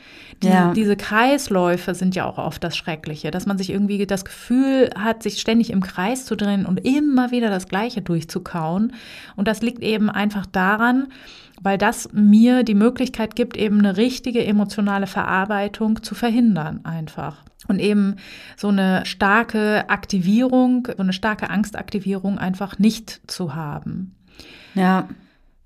[0.43, 0.73] Die, ja.
[0.73, 5.23] Diese Kreisläufe sind ja auch oft das Schreckliche, dass man sich irgendwie das Gefühl hat,
[5.23, 8.93] sich ständig im Kreis zu drehen und immer wieder das Gleiche durchzukauen.
[9.37, 11.09] Und das liegt eben einfach daran,
[11.63, 17.45] weil das mir die Möglichkeit gibt, eben eine richtige emotionale Verarbeitung zu verhindern einfach.
[17.69, 18.17] Und eben
[18.57, 24.17] so eine starke Aktivierung, so eine starke Angstaktivierung einfach nicht zu haben.
[24.75, 25.09] Ja.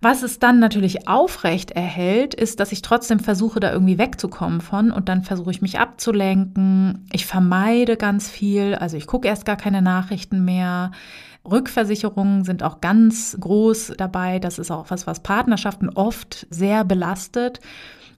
[0.03, 4.91] Was es dann natürlich aufrecht erhält, ist, dass ich trotzdem versuche, da irgendwie wegzukommen von
[4.91, 7.07] und dann versuche ich mich abzulenken.
[7.13, 10.93] Ich vermeide ganz viel, also ich gucke erst gar keine Nachrichten mehr.
[11.51, 14.39] Rückversicherungen sind auch ganz groß dabei.
[14.39, 17.61] Das ist auch was, was Partnerschaften oft sehr belastet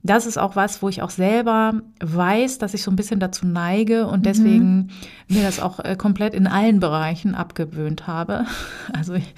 [0.01, 3.45] das ist auch was, wo ich auch selber weiß, dass ich so ein bisschen dazu
[3.45, 4.23] neige und mhm.
[4.23, 4.89] deswegen mhm.
[5.27, 8.45] mir das auch äh, komplett in allen Bereichen abgewöhnt habe.
[8.91, 9.33] Also ich,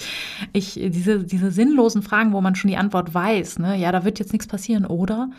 [0.54, 4.18] ich, diese, diese sinnlosen Fragen, wo man schon die Antwort weiß, ne, ja, da wird
[4.18, 5.30] jetzt nichts passieren, oder?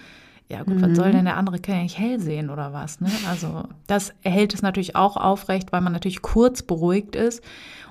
[0.49, 0.83] Ja gut, mhm.
[0.83, 1.13] was soll mhm.
[1.13, 1.59] denn der andere?
[1.59, 3.01] Kann ja nicht hell sehen oder was?
[3.01, 3.09] Ne?
[3.29, 7.43] Also das erhält es natürlich auch aufrecht, weil man natürlich kurz beruhigt ist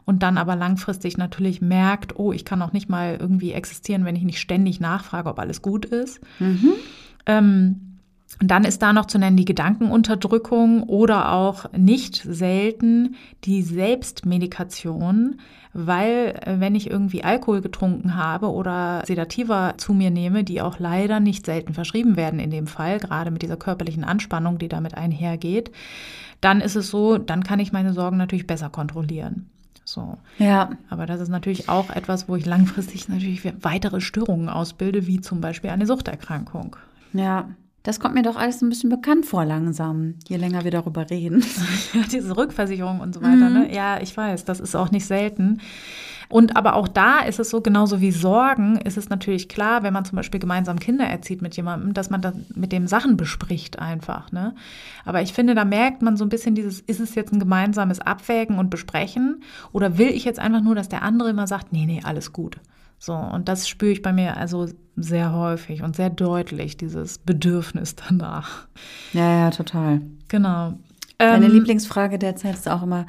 [0.05, 4.15] und dann aber langfristig natürlich merkt, oh, ich kann auch nicht mal irgendwie existieren, wenn
[4.15, 6.21] ich nicht ständig nachfrage, ob alles gut ist.
[6.39, 6.73] Mhm.
[7.25, 7.91] Ähm,
[8.39, 15.39] dann ist da noch zu nennen die Gedankenunterdrückung oder auch nicht selten die Selbstmedikation,
[15.73, 20.79] weil äh, wenn ich irgendwie Alkohol getrunken habe oder Sedativa zu mir nehme, die auch
[20.79, 24.95] leider nicht selten verschrieben werden in dem Fall, gerade mit dieser körperlichen Anspannung, die damit
[24.95, 25.71] einhergeht,
[26.39, 29.50] dann ist es so, dann kann ich meine Sorgen natürlich besser kontrollieren.
[29.91, 30.17] So.
[30.37, 30.71] Ja.
[30.89, 35.41] Aber das ist natürlich auch etwas, wo ich langfristig natürlich weitere Störungen ausbilde, wie zum
[35.41, 36.77] Beispiel eine Suchterkrankung.
[37.13, 37.49] Ja.
[37.83, 41.43] Das kommt mir doch alles ein bisschen bekannt vor langsam, je länger wir darüber reden.
[41.93, 43.49] Ja, diese Rückversicherung und so weiter.
[43.49, 43.53] Mhm.
[43.53, 43.75] Ne?
[43.75, 45.59] Ja, ich weiß, das ist auch nicht selten.
[46.31, 49.93] Und aber auch da ist es so, genauso wie Sorgen, ist es natürlich klar, wenn
[49.93, 53.79] man zum Beispiel gemeinsam Kinder erzieht mit jemandem, dass man dann mit dem Sachen bespricht
[53.79, 54.31] einfach.
[54.31, 54.55] Ne?
[55.03, 57.99] Aber ich finde, da merkt man so ein bisschen dieses, ist es jetzt ein gemeinsames
[57.99, 61.85] Abwägen und Besprechen oder will ich jetzt einfach nur, dass der andere immer sagt, nee,
[61.85, 62.57] nee, alles gut.
[62.97, 67.95] So, und das spüre ich bei mir also sehr häufig und sehr deutlich, dieses Bedürfnis
[67.95, 68.67] danach.
[69.11, 70.01] Ja, ja, total.
[70.29, 70.75] Genau.
[71.17, 73.05] Meine ähm, Lieblingsfrage derzeit ist auch immer,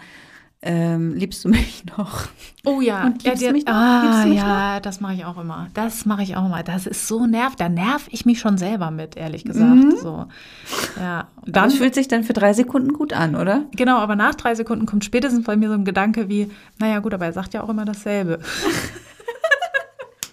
[0.64, 2.28] ähm, liebst du mich noch?
[2.64, 3.74] Oh ja, und liebst ja, du mich noch?
[3.74, 4.82] Ah, mich ja, noch?
[4.82, 5.68] das mache ich auch immer.
[5.74, 6.62] Das mache ich auch immer.
[6.62, 7.60] Das ist so nervt.
[7.60, 9.74] Da nerv ich mich schon selber mit, ehrlich gesagt.
[9.74, 9.96] Mhm.
[9.96, 10.26] So,
[11.00, 11.26] ja.
[11.44, 13.64] Dann das fühlt sich dann für drei Sekunden gut an, oder?
[13.72, 16.48] Genau, aber nach drei Sekunden kommt spätestens bei mir so ein Gedanke wie,
[16.78, 18.38] naja gut, aber er sagt ja auch immer dasselbe.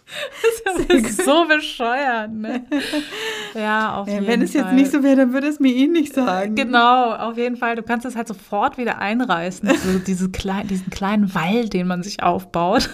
[0.88, 2.66] Das ist so bescheuert, ne?
[3.54, 4.62] Ja, auf ja, jeden Wenn es Fall.
[4.62, 6.56] jetzt nicht so wäre, dann würde es mir eh nicht sagen.
[6.56, 7.76] Genau, auf jeden Fall.
[7.76, 9.70] Du kannst es halt sofort wieder einreißen.
[9.70, 12.90] So diese klein, diesen kleinen Wall, den man sich aufbaut.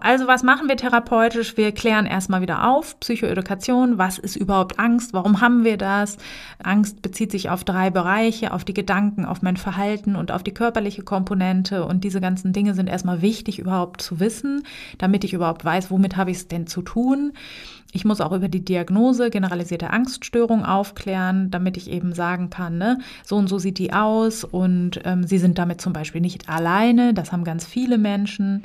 [0.00, 1.56] Also was machen wir therapeutisch?
[1.56, 6.18] Wir klären erstmal wieder auf, Psychoedukation, was ist überhaupt Angst, warum haben wir das?
[6.62, 10.54] Angst bezieht sich auf drei Bereiche, auf die Gedanken, auf mein Verhalten und auf die
[10.54, 14.64] körperliche Komponente und diese ganzen Dinge sind erstmal wichtig überhaupt zu wissen,
[14.98, 17.32] damit ich überhaupt weiß, womit habe ich es denn zu tun.
[17.94, 22.98] Ich muss auch über die Diagnose generalisierte Angststörung aufklären, damit ich eben sagen kann, ne,
[23.22, 27.12] so und so sieht die aus und ähm, Sie sind damit zum Beispiel nicht alleine.
[27.12, 28.64] Das haben ganz viele Menschen.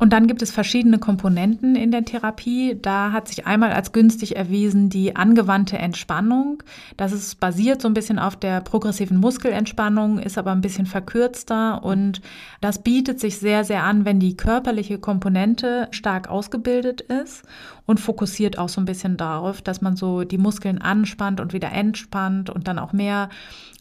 [0.00, 2.78] Und dann gibt es verschiedene Komponenten in der Therapie.
[2.80, 6.62] Da hat sich einmal als günstig erwiesen die angewandte Entspannung.
[6.96, 11.82] Das ist basiert so ein bisschen auf der progressiven Muskelentspannung, ist aber ein bisschen verkürzter
[11.82, 12.20] und
[12.60, 17.42] das bietet sich sehr, sehr an, wenn die körperliche Komponente stark ausgebildet ist
[17.84, 21.72] und fokussiert auch so ein bisschen darauf, dass man so die Muskeln anspannt und wieder
[21.72, 23.30] entspannt und dann auch mehr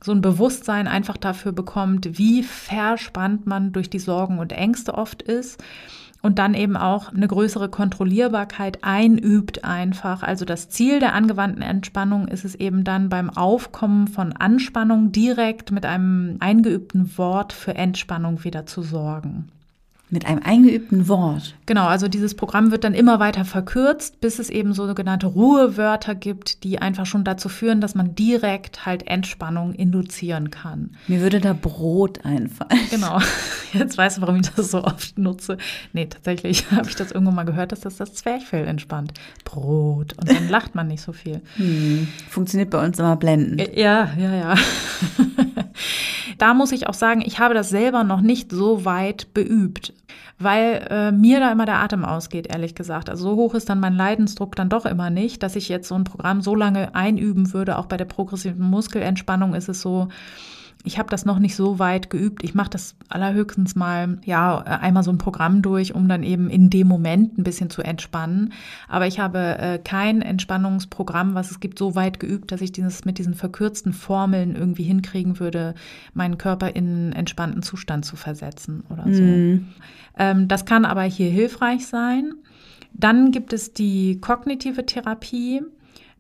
[0.04, 5.22] so ein Bewusstsein einfach dafür bekommt, wie verspannt man durch die Sorgen und Ängste oft
[5.22, 5.62] ist
[6.22, 10.24] und dann eben auch eine größere Kontrollierbarkeit einübt einfach.
[10.24, 15.72] Also das Ziel der angewandten Entspannung ist es eben dann beim Aufkommen von Anspannung direkt
[15.72, 19.50] mit einem eingeübten Wort für Entspannung wieder zu sorgen.
[20.10, 21.56] Mit einem eingeübten Wort.
[21.66, 26.64] Genau, also dieses Programm wird dann immer weiter verkürzt, bis es eben sogenannte Ruhewörter gibt,
[26.64, 30.92] die einfach schon dazu führen, dass man direkt halt Entspannung induzieren kann.
[31.10, 32.80] Mir würde da Brot einfallen.
[32.90, 33.20] Genau.
[33.74, 35.58] Jetzt weißt du, warum ich das so oft nutze.
[35.92, 39.12] Nee, tatsächlich habe ich das irgendwann mal gehört, dass das das Zwerchfell entspannt.
[39.44, 40.14] Brot.
[40.18, 41.42] Und dann lacht man nicht so viel.
[41.58, 42.08] Hm.
[42.30, 43.60] Funktioniert bei uns immer blenden.
[43.76, 44.56] Ja, ja, ja.
[46.38, 49.94] da muss ich auch sagen, ich habe das selber noch nicht so weit beübt
[50.40, 53.10] weil äh, mir da immer der Atem ausgeht, ehrlich gesagt.
[53.10, 55.96] Also so hoch ist dann mein Leidensdruck dann doch immer nicht, dass ich jetzt so
[55.96, 57.78] ein Programm so lange einüben würde.
[57.78, 60.10] Auch bei der progressiven Muskelentspannung ist es so,
[60.88, 62.44] ich habe das noch nicht so weit geübt.
[62.44, 66.70] Ich mache das allerhöchstens mal, ja, einmal so ein Programm durch, um dann eben in
[66.70, 68.54] dem Moment ein bisschen zu entspannen.
[68.88, 73.04] Aber ich habe äh, kein Entspannungsprogramm, was es gibt, so weit geübt, dass ich dieses
[73.04, 75.76] mit diesen verkürzten Formeln irgendwie hinkriegen würde,
[76.14, 79.22] meinen Körper in einen entspannten Zustand zu versetzen oder so.
[79.22, 79.68] Mhm.
[80.18, 82.34] Ähm, das kann aber hier hilfreich sein.
[82.94, 85.62] Dann gibt es die kognitive Therapie.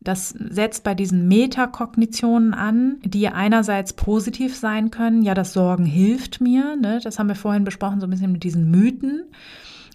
[0.01, 5.21] Das setzt bei diesen Metakognitionen an, die einerseits positiv sein können.
[5.21, 6.75] Ja, das Sorgen hilft mir.
[6.75, 6.99] Ne?
[7.03, 9.23] Das haben wir vorhin besprochen, so ein bisschen mit diesen Mythen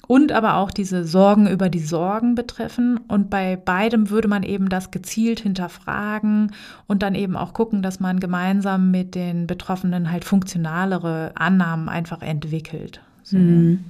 [0.07, 3.00] und aber auch diese Sorgen über die Sorgen betreffen.
[3.09, 6.53] Und bei beidem würde man eben das gezielt hinterfragen
[6.86, 12.20] und dann eben auch gucken, dass man gemeinsam mit den Betroffenen halt funktionalere Annahmen einfach
[12.22, 13.00] entwickelt.
[13.22, 13.38] So.
[13.38, 13.84] Mhm.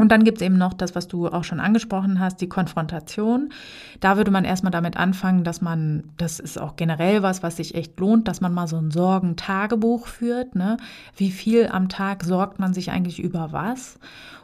[0.00, 3.52] Und dann gibt es eben noch das, was du auch schon angesprochen hast, die Konfrontation.
[4.00, 7.74] Da würde man erstmal damit anfangen, dass man, das ist auch generell was, was sich
[7.74, 10.54] echt lohnt, dass man mal so ein Sorgentagebuch führt.
[10.54, 10.78] Ne?
[11.18, 13.98] Wie viel am Tag sorgt man sich eigentlich über was?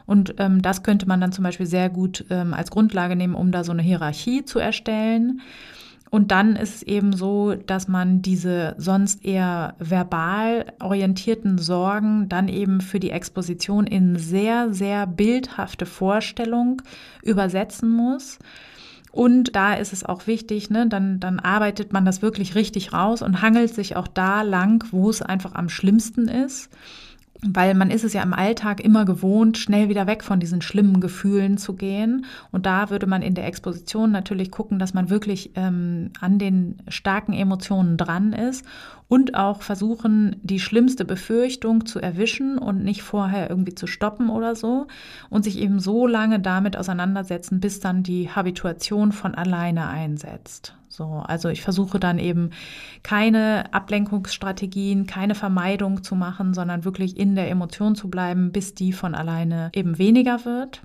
[0.05, 3.51] Und ähm, das könnte man dann zum Beispiel sehr gut ähm, als Grundlage nehmen, um
[3.51, 5.41] da so eine Hierarchie zu erstellen.
[6.09, 12.47] Und dann ist es eben so, dass man diese sonst eher verbal orientierten Sorgen dann
[12.47, 16.81] eben für die Exposition in sehr, sehr bildhafte Vorstellung
[17.23, 18.39] übersetzen muss.
[19.11, 23.21] Und da ist es auch wichtig, ne, dann, dann arbeitet man das wirklich richtig raus
[23.21, 26.69] und hangelt sich auch da lang, wo es einfach am schlimmsten ist
[27.41, 30.99] weil man ist es ja im Alltag immer gewohnt, schnell wieder weg von diesen schlimmen
[30.99, 32.25] Gefühlen zu gehen.
[32.51, 36.81] Und da würde man in der Exposition natürlich gucken, dass man wirklich ähm, an den
[36.87, 38.65] starken Emotionen dran ist
[39.07, 44.55] und auch versuchen, die schlimmste Befürchtung zu erwischen und nicht vorher irgendwie zu stoppen oder
[44.55, 44.87] so
[45.29, 50.73] und sich eben so lange damit auseinandersetzen, bis dann die Habituation von alleine einsetzt.
[50.97, 52.49] So, also ich versuche dann eben
[53.03, 58.93] keine Ablenkungsstrategien, keine Vermeidung zu machen, sondern wirklich in der Emotion zu bleiben, bis die
[58.93, 60.81] von alleine eben weniger wird.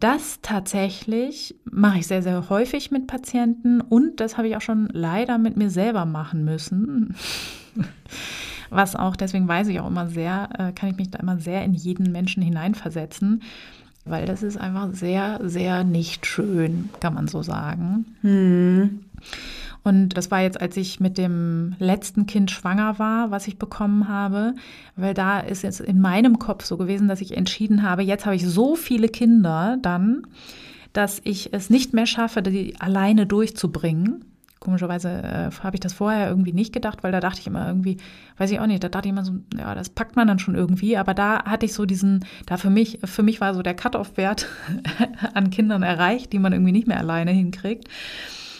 [0.00, 4.88] Das tatsächlich mache ich sehr, sehr häufig mit Patienten und das habe ich auch schon
[4.92, 7.14] leider mit mir selber machen müssen.
[8.70, 11.64] Was auch, deswegen weiß ich auch immer sehr, äh, kann ich mich da immer sehr
[11.64, 13.42] in jeden Menschen hineinversetzen,
[14.04, 18.06] weil das ist einfach sehr, sehr nicht schön, kann man so sagen.
[18.22, 19.05] Hm.
[19.86, 24.08] Und das war jetzt, als ich mit dem letzten Kind schwanger war, was ich bekommen
[24.08, 24.54] habe,
[24.96, 28.34] weil da ist jetzt in meinem Kopf so gewesen, dass ich entschieden habe, jetzt habe
[28.34, 30.22] ich so viele Kinder dann,
[30.92, 34.24] dass ich es nicht mehr schaffe, die alleine durchzubringen.
[34.58, 37.98] Komischerweise äh, habe ich das vorher irgendwie nicht gedacht, weil da dachte ich immer irgendwie,
[38.38, 40.56] weiß ich auch nicht, da dachte ich immer so, ja, das packt man dann schon
[40.56, 40.96] irgendwie.
[40.96, 44.48] Aber da hatte ich so diesen, da für mich, für mich war so der Cut-off-Wert
[45.34, 47.88] an Kindern erreicht, die man irgendwie nicht mehr alleine hinkriegt.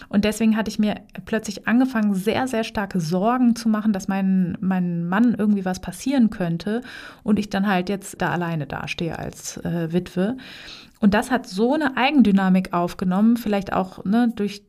[0.08, 4.56] Und deswegen hatte ich mir plötzlich angefangen, sehr, sehr starke Sorgen zu machen, dass mein,
[4.60, 6.82] mein Mann irgendwie was passieren könnte
[7.22, 10.36] und ich dann halt jetzt da alleine dastehe als äh, Witwe.
[10.98, 14.62] Und das hat so eine Eigendynamik aufgenommen, vielleicht auch ne, durch,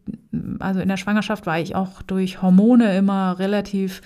[0.60, 4.02] also in der Schwangerschaft war ich auch durch Hormone immer relativ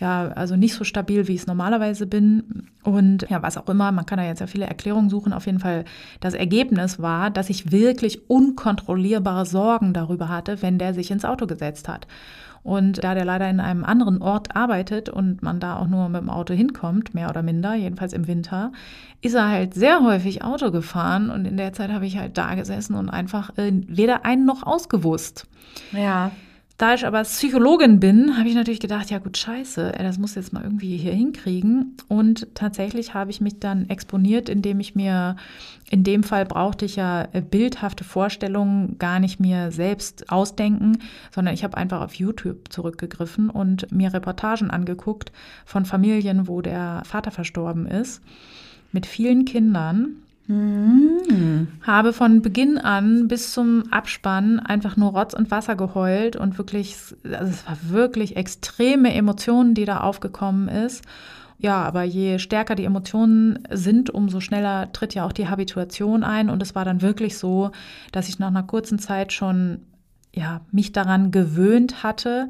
[0.00, 2.68] ja, also nicht so stabil, wie ich es normalerweise bin.
[2.82, 5.32] Und ja, was auch immer, man kann da jetzt ja viele Erklärungen suchen.
[5.32, 5.84] Auf jeden Fall,
[6.20, 11.46] das Ergebnis war, dass ich wirklich unkontrollierbare Sorgen darüber hatte, wenn der sich ins Auto
[11.46, 12.06] gesetzt hat.
[12.64, 16.22] Und da der leider in einem anderen Ort arbeitet und man da auch nur mit
[16.22, 18.72] dem Auto hinkommt, mehr oder minder, jedenfalls im Winter,
[19.20, 22.54] ist er halt sehr häufig Auto gefahren und in der Zeit habe ich halt da
[22.54, 25.46] gesessen und einfach äh, weder einen noch ausgewusst.
[25.92, 26.30] Ja.
[26.76, 30.52] Da ich aber Psychologin bin, habe ich natürlich gedacht, ja gut, scheiße, das muss jetzt
[30.52, 31.96] mal irgendwie hier hinkriegen.
[32.08, 35.36] Und tatsächlich habe ich mich dann exponiert, indem ich mir,
[35.88, 40.98] in dem Fall brauchte ich ja äh, bildhafte Vorstellungen gar nicht mir selbst ausdenken,
[41.32, 45.30] sondern ich habe einfach auf YouTube zurückgegriffen und mir Reportagen angeguckt
[45.64, 48.20] von Familien, wo der Vater verstorben ist,
[48.90, 51.68] mit vielen Kindern Mhm.
[51.82, 56.96] Habe von Beginn an bis zum Abspann einfach nur Rotz und Wasser geheult und wirklich,
[57.24, 61.04] also es war wirklich extreme Emotionen, die da aufgekommen ist.
[61.58, 66.50] Ja, aber je stärker die Emotionen sind, umso schneller tritt ja auch die Habituation ein.
[66.50, 67.70] Und es war dann wirklich so,
[68.12, 69.80] dass ich nach einer kurzen Zeit schon
[70.34, 72.48] ja, mich daran gewöhnt hatte,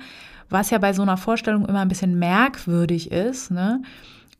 [0.48, 3.50] was ja bei so einer Vorstellung immer ein bisschen merkwürdig ist.
[3.50, 3.82] Ne?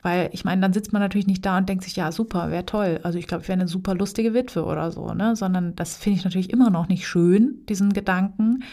[0.05, 2.63] Weil ich meine, dann sitzt man natürlich nicht da und denkt sich, ja, super, wäre
[2.63, 2.99] toll.
[3.01, 5.35] Also ich glaube, ich wäre eine super lustige Witwe oder so, ne?
[5.35, 8.63] Sondern das finde ich natürlich immer noch nicht schön, diesen Gedanken.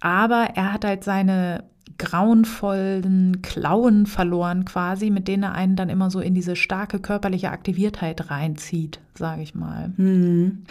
[0.00, 1.62] Aber er hat halt seine
[1.98, 7.50] grauenvollen Klauen verloren quasi, mit denen er einen dann immer so in diese starke körperliche
[7.50, 9.92] Aktiviertheit reinzieht, sage ich mal.
[9.96, 10.64] Mhm.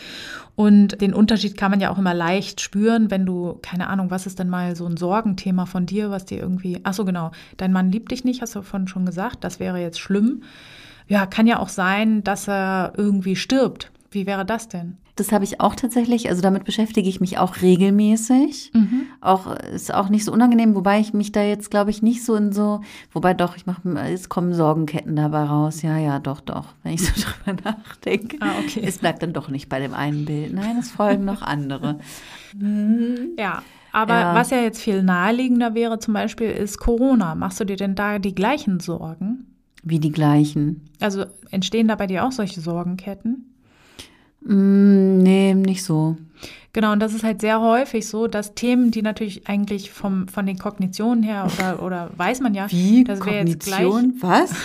[0.55, 4.25] Und den Unterschied kann man ja auch immer leicht spüren, wenn du, keine Ahnung, was
[4.25, 7.71] ist denn mal so ein Sorgenthema von dir, was dir irgendwie, ach so genau, dein
[7.73, 10.43] Mann liebt dich nicht, hast du vorhin schon gesagt, das wäre jetzt schlimm.
[11.07, 13.91] Ja, kann ja auch sein, dass er irgendwie stirbt.
[14.11, 14.97] Wie wäre das denn?
[15.15, 18.71] Das habe ich auch tatsächlich, also damit beschäftige ich mich auch regelmäßig.
[18.73, 19.03] Mhm.
[19.21, 22.33] Auch ist auch nicht so unangenehm, wobei ich mich da jetzt, glaube ich, nicht so
[22.35, 25.83] in so, wobei doch, ich mache, es kommen Sorgenketten dabei raus.
[25.83, 27.11] Ja, ja, doch, doch, wenn ich so
[27.45, 28.37] drüber nachdenke.
[28.39, 28.81] Ah, okay.
[28.83, 30.51] Es bleibt dann doch nicht bei dem einen Bild.
[30.53, 31.99] Nein, es folgen noch andere.
[32.55, 33.31] Mhm.
[33.37, 33.63] Ja.
[33.91, 34.35] Aber Ja.
[34.35, 37.35] was ja jetzt viel naheliegender wäre, zum Beispiel, ist Corona.
[37.35, 39.47] Machst du dir denn da die gleichen Sorgen?
[39.83, 40.81] Wie die gleichen.
[40.99, 43.52] Also entstehen da bei dir auch solche Sorgenketten?
[44.45, 46.17] Mm, nee, nicht so.
[46.73, 50.47] Genau, und das ist halt sehr häufig so, dass Themen, die natürlich eigentlich vom, von
[50.47, 53.03] den Kognitionen her oder, oder weiß man ja, Wie?
[53.03, 53.85] das wäre jetzt gleich?
[54.21, 54.55] Was?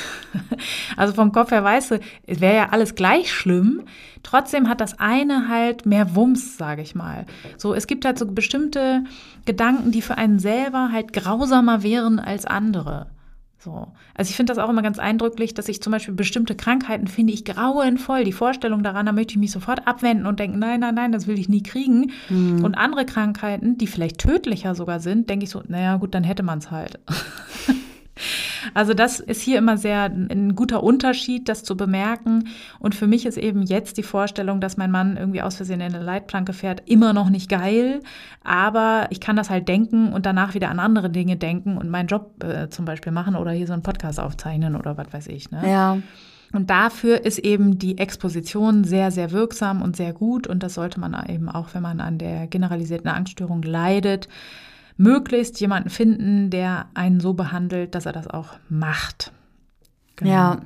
[0.96, 3.82] also vom Kopf her weißt du, es wäre ja alles gleich schlimm.
[4.22, 7.26] Trotzdem hat das eine halt mehr Wumms, sage ich mal.
[7.58, 9.04] So, es gibt halt so bestimmte
[9.44, 13.08] Gedanken, die für einen selber halt grausamer wären als andere.
[13.68, 13.88] So.
[14.14, 17.34] Also ich finde das auch immer ganz eindrücklich, dass ich zum Beispiel bestimmte Krankheiten finde
[17.34, 18.24] ich grauenvoll.
[18.24, 21.26] Die Vorstellung daran, da möchte ich mich sofort abwenden und denken, nein, nein, nein, das
[21.26, 22.12] will ich nie kriegen.
[22.64, 26.42] Und andere Krankheiten, die vielleicht tödlicher sogar sind, denke ich so, naja, gut, dann hätte
[26.42, 26.98] man es halt.
[28.74, 32.48] Also das ist hier immer sehr ein guter Unterschied, das zu bemerken.
[32.78, 35.94] Und für mich ist eben jetzt die Vorstellung, dass mein Mann irgendwie aus Versehen in
[35.94, 38.00] eine Leitplanke fährt, immer noch nicht geil.
[38.44, 42.08] Aber ich kann das halt denken und danach wieder an andere Dinge denken und meinen
[42.08, 45.50] Job äh, zum Beispiel machen oder hier so einen Podcast aufzeichnen oder was weiß ich.
[45.50, 45.62] Ne?
[45.70, 45.98] Ja.
[46.52, 50.46] Und dafür ist eben die Exposition sehr, sehr wirksam und sehr gut.
[50.46, 54.28] Und das sollte man eben auch, wenn man an der generalisierten Angststörung leidet,
[54.98, 59.32] möglichst jemanden finden, der einen so behandelt, dass er das auch macht.
[60.16, 60.30] Genau.
[60.30, 60.60] Ja.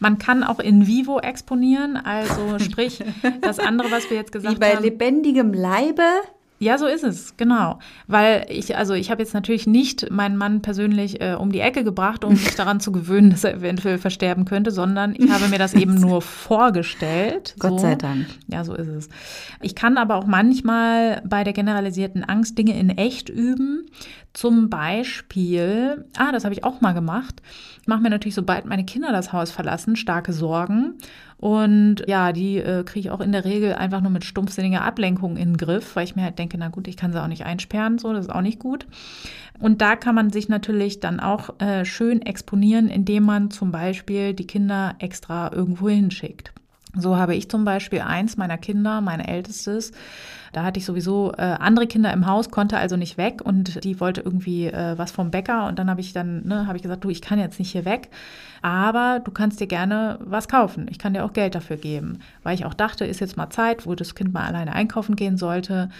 [0.00, 3.02] Man kann auch in vivo exponieren, also sprich
[3.40, 4.82] das andere, was wir jetzt gesagt Wie bei haben.
[4.82, 6.02] lebendigem Leibe?
[6.62, 7.78] Ja, so ist es, genau.
[8.06, 11.84] Weil ich, also ich habe jetzt natürlich nicht meinen Mann persönlich äh, um die Ecke
[11.84, 15.58] gebracht, um mich daran zu gewöhnen, dass er eventuell versterben könnte, sondern ich habe mir
[15.58, 17.54] das eben nur vorgestellt.
[17.58, 17.78] Gott so.
[17.78, 18.26] sei Dank.
[18.46, 19.08] Ja, so ist es.
[19.62, 23.86] Ich kann aber auch manchmal bei der generalisierten Angst Dinge in echt üben.
[24.32, 27.42] Zum Beispiel, ah, das habe ich auch mal gemacht.
[27.82, 30.94] Ich mache mir natürlich, sobald meine Kinder das Haus verlassen, starke Sorgen.
[31.36, 35.36] Und ja, die äh, kriege ich auch in der Regel einfach nur mit stumpfsinniger Ablenkung
[35.36, 37.44] in den Griff, weil ich mir halt denke, na gut, ich kann sie auch nicht
[37.44, 38.86] einsperren, so, das ist auch nicht gut.
[39.58, 44.32] Und da kann man sich natürlich dann auch äh, schön exponieren, indem man zum Beispiel
[44.32, 46.52] die Kinder extra irgendwo hinschickt.
[46.96, 49.92] So habe ich zum Beispiel eins meiner Kinder, mein ältestes,
[50.52, 54.00] da hatte ich sowieso äh, andere Kinder im Haus, konnte also nicht weg und die
[54.00, 57.04] wollte irgendwie äh, was vom Bäcker und dann habe ich dann, ne, habe ich gesagt,
[57.04, 58.08] du, ich kann jetzt nicht hier weg,
[58.60, 60.88] aber du kannst dir gerne was kaufen.
[60.90, 63.86] Ich kann dir auch Geld dafür geben, weil ich auch dachte, ist jetzt mal Zeit,
[63.86, 65.90] wo das Kind mal alleine einkaufen gehen sollte.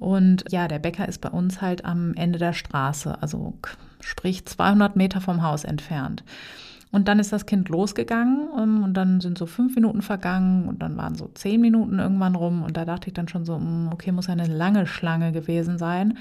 [0.00, 3.54] Und ja, der Bäcker ist bei uns halt am Ende der Straße, also
[4.00, 6.24] sprich 200 Meter vom Haus entfernt.
[6.92, 10.82] Und dann ist das Kind losgegangen um, und dann sind so fünf Minuten vergangen und
[10.82, 13.90] dann waren so zehn Minuten irgendwann rum und da dachte ich dann schon so, mm,
[13.92, 16.18] okay, muss ja eine lange Schlange gewesen sein.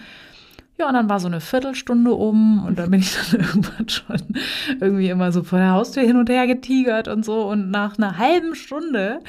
[0.80, 4.22] Ja, und dann war so eine Viertelstunde um und dann bin ich dann irgendwann schon
[4.80, 7.42] irgendwie immer so vor der Haustür hin und her getigert und so.
[7.50, 9.20] Und nach einer halben Stunde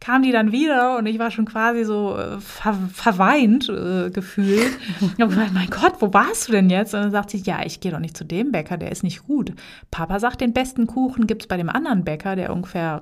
[0.00, 4.70] kam die dann wieder und ich war schon quasi so äh, ver verweint äh, gefühlt.
[5.00, 6.92] Ich habe gesagt, mein Gott, wo warst du denn jetzt?
[6.92, 9.26] Und dann sagt sie, ja, ich gehe doch nicht zu dem Bäcker, der ist nicht
[9.26, 9.52] gut.
[9.90, 13.00] Papa sagt, den besten Kuchen gibt's bei dem anderen Bäcker, der ungefähr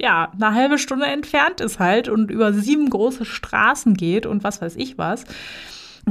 [0.00, 4.62] ja, eine halbe Stunde entfernt ist halt und über sieben große Straßen geht und was
[4.62, 5.24] weiß ich was.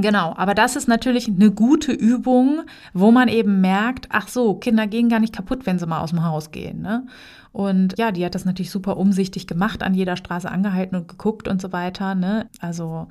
[0.00, 2.62] Genau, aber das ist natürlich eine gute Übung,
[2.94, 6.10] wo man eben merkt, ach so, Kinder gehen gar nicht kaputt, wenn sie mal aus
[6.10, 6.82] dem Haus gehen.
[6.82, 7.04] Ne?
[7.50, 11.48] Und ja, die hat das natürlich super umsichtig gemacht, an jeder Straße angehalten und geguckt
[11.48, 12.14] und so weiter.
[12.14, 12.48] Ne?
[12.60, 13.08] Also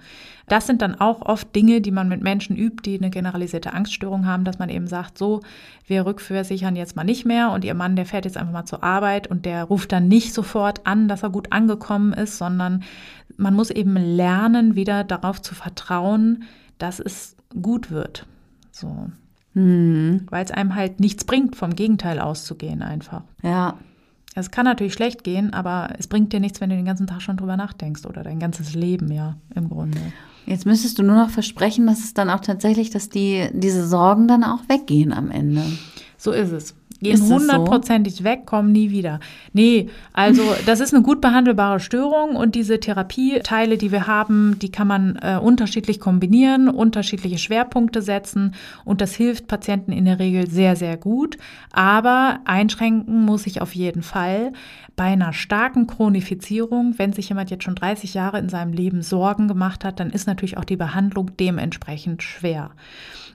[0.47, 4.25] das sind dann auch oft Dinge, die man mit Menschen übt, die eine generalisierte Angststörung
[4.25, 5.41] haben, dass man eben sagt, so,
[5.87, 8.83] wir rückversichern jetzt mal nicht mehr und ihr Mann, der fährt jetzt einfach mal zur
[8.83, 12.83] Arbeit und der ruft dann nicht sofort an, dass er gut angekommen ist, sondern
[13.35, 16.45] man muss eben lernen, wieder darauf zu vertrauen,
[16.77, 18.25] dass es gut wird.
[18.71, 19.09] So.
[19.53, 20.27] Hm.
[20.29, 23.23] Weil es einem halt nichts bringt, vom Gegenteil auszugehen einfach.
[23.41, 23.75] Ja.
[24.35, 27.23] Es kann natürlich schlecht gehen, aber es bringt dir nichts, wenn du den ganzen Tag
[27.23, 29.97] schon drüber nachdenkst oder dein ganzes Leben, ja, im Grunde.
[30.45, 34.27] Jetzt müsstest du nur noch versprechen, dass es dann auch tatsächlich, dass die, diese Sorgen
[34.27, 35.63] dann auch weggehen am Ende.
[36.17, 36.75] So ist es.
[37.01, 37.35] Gehen das so?
[37.35, 39.19] hundertprozentig weg, kommen nie wieder.
[39.53, 44.71] Nee, also das ist eine gut behandelbare Störung und diese Therapieteile, die wir haben, die
[44.71, 50.49] kann man äh, unterschiedlich kombinieren, unterschiedliche Schwerpunkte setzen und das hilft Patienten in der Regel
[50.49, 51.37] sehr, sehr gut.
[51.71, 54.53] Aber einschränken muss ich auf jeden Fall
[54.95, 59.47] bei einer starken Chronifizierung, wenn sich jemand jetzt schon 30 Jahre in seinem Leben Sorgen
[59.47, 62.71] gemacht hat, dann ist natürlich auch die Behandlung dementsprechend schwer.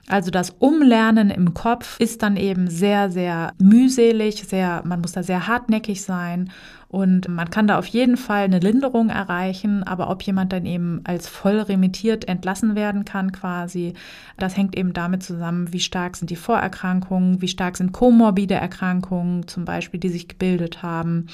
[0.09, 5.23] Also das Umlernen im Kopf ist dann eben sehr, sehr mühselig, sehr, man muss da
[5.23, 6.51] sehr hartnäckig sein
[6.89, 11.01] und man kann da auf jeden Fall eine Linderung erreichen, aber ob jemand dann eben
[11.05, 13.93] als voll remittiert entlassen werden kann quasi,
[14.37, 19.47] das hängt eben damit zusammen, wie stark sind die Vorerkrankungen, wie stark sind komorbide Erkrankungen
[19.47, 21.27] zum Beispiel, die sich gebildet haben.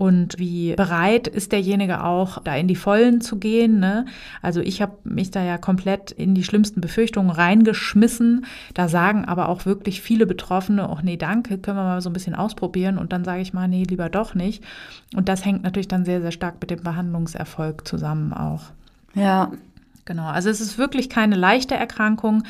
[0.00, 3.80] Und wie bereit ist derjenige auch, da in die Vollen zu gehen.
[3.80, 4.06] Ne?
[4.40, 8.46] Also ich habe mich da ja komplett in die schlimmsten Befürchtungen reingeschmissen.
[8.72, 12.14] Da sagen aber auch wirklich viele Betroffene, ach nee, danke, können wir mal so ein
[12.14, 12.96] bisschen ausprobieren.
[12.96, 14.64] Und dann sage ich mal, nee, lieber doch nicht.
[15.14, 18.62] Und das hängt natürlich dann sehr, sehr stark mit dem Behandlungserfolg zusammen auch.
[19.14, 19.52] Ja,
[20.10, 22.42] Genau, also es ist wirklich keine leichte Erkrankung,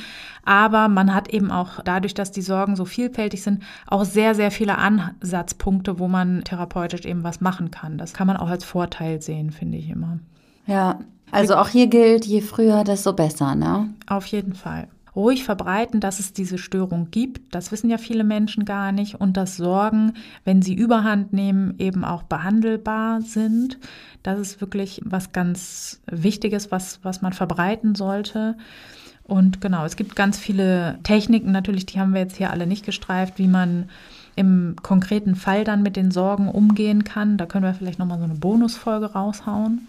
[0.46, 4.50] aber man hat eben auch dadurch, dass die Sorgen so vielfältig sind, auch sehr, sehr
[4.50, 7.98] viele Ansatzpunkte, wo man therapeutisch eben was machen kann.
[7.98, 10.20] Das kann man auch als Vorteil sehen, finde ich immer.
[10.66, 11.00] Ja,
[11.32, 13.90] also auch hier gilt, je früher, desto besser, ne?
[14.06, 14.88] Auf jeden Fall
[15.20, 17.54] ruhig verbreiten, dass es diese Störung gibt.
[17.54, 19.20] Das wissen ja viele Menschen gar nicht.
[19.20, 20.14] Und dass Sorgen,
[20.44, 23.78] wenn sie überhand nehmen, eben auch behandelbar sind.
[24.22, 28.56] Das ist wirklich was ganz Wichtiges, was, was man verbreiten sollte.
[29.24, 32.84] Und genau, es gibt ganz viele Techniken, natürlich, die haben wir jetzt hier alle nicht
[32.84, 33.88] gestreift, wie man
[34.34, 37.36] im konkreten Fall dann mit den Sorgen umgehen kann.
[37.36, 39.86] Da können wir vielleicht nochmal so eine Bonusfolge raushauen,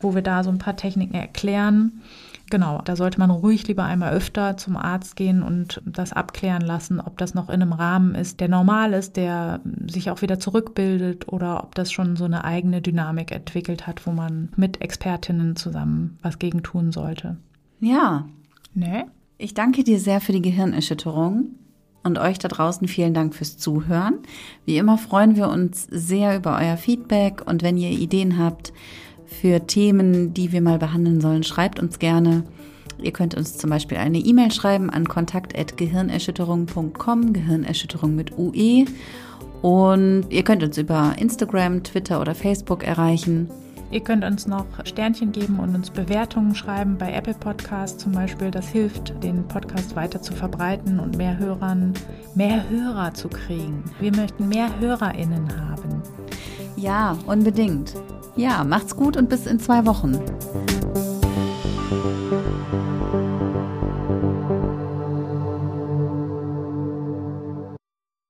[0.00, 2.02] wo wir da so ein paar Techniken erklären.
[2.52, 7.00] Genau, da sollte man ruhig lieber einmal öfter zum Arzt gehen und das abklären lassen,
[7.00, 11.32] ob das noch in einem Rahmen ist, der normal ist, der sich auch wieder zurückbildet
[11.32, 16.18] oder ob das schon so eine eigene Dynamik entwickelt hat, wo man mit Expertinnen zusammen
[16.20, 17.38] was gegen tun sollte.
[17.80, 18.26] Ja.
[18.74, 19.06] Ne?
[19.38, 21.52] Ich danke dir sehr für die Gehirnerschütterung.
[22.04, 24.18] Und euch da draußen vielen Dank fürs Zuhören.
[24.66, 28.72] Wie immer freuen wir uns sehr über euer Feedback und wenn ihr Ideen habt,
[29.32, 32.44] für Themen, die wir mal behandeln sollen, schreibt uns gerne.
[33.02, 38.84] Ihr könnt uns zum Beispiel eine E-Mail schreiben an kontakt.gehirnerschütterung.com, Gehirnerschütterung mit UE.
[39.62, 43.48] Und ihr könnt uns über Instagram, Twitter oder Facebook erreichen.
[43.92, 48.50] Ihr könnt uns noch Sternchen geben und uns Bewertungen schreiben bei Apple Podcasts zum Beispiel.
[48.50, 51.92] Das hilft, den Podcast weiter zu verbreiten und mehr Hörern,
[52.34, 53.84] mehr Hörer zu kriegen.
[54.00, 56.02] Wir möchten mehr HörerInnen haben.
[56.76, 57.94] Ja, unbedingt.
[58.36, 60.18] Ja, macht's gut und bis in zwei Wochen.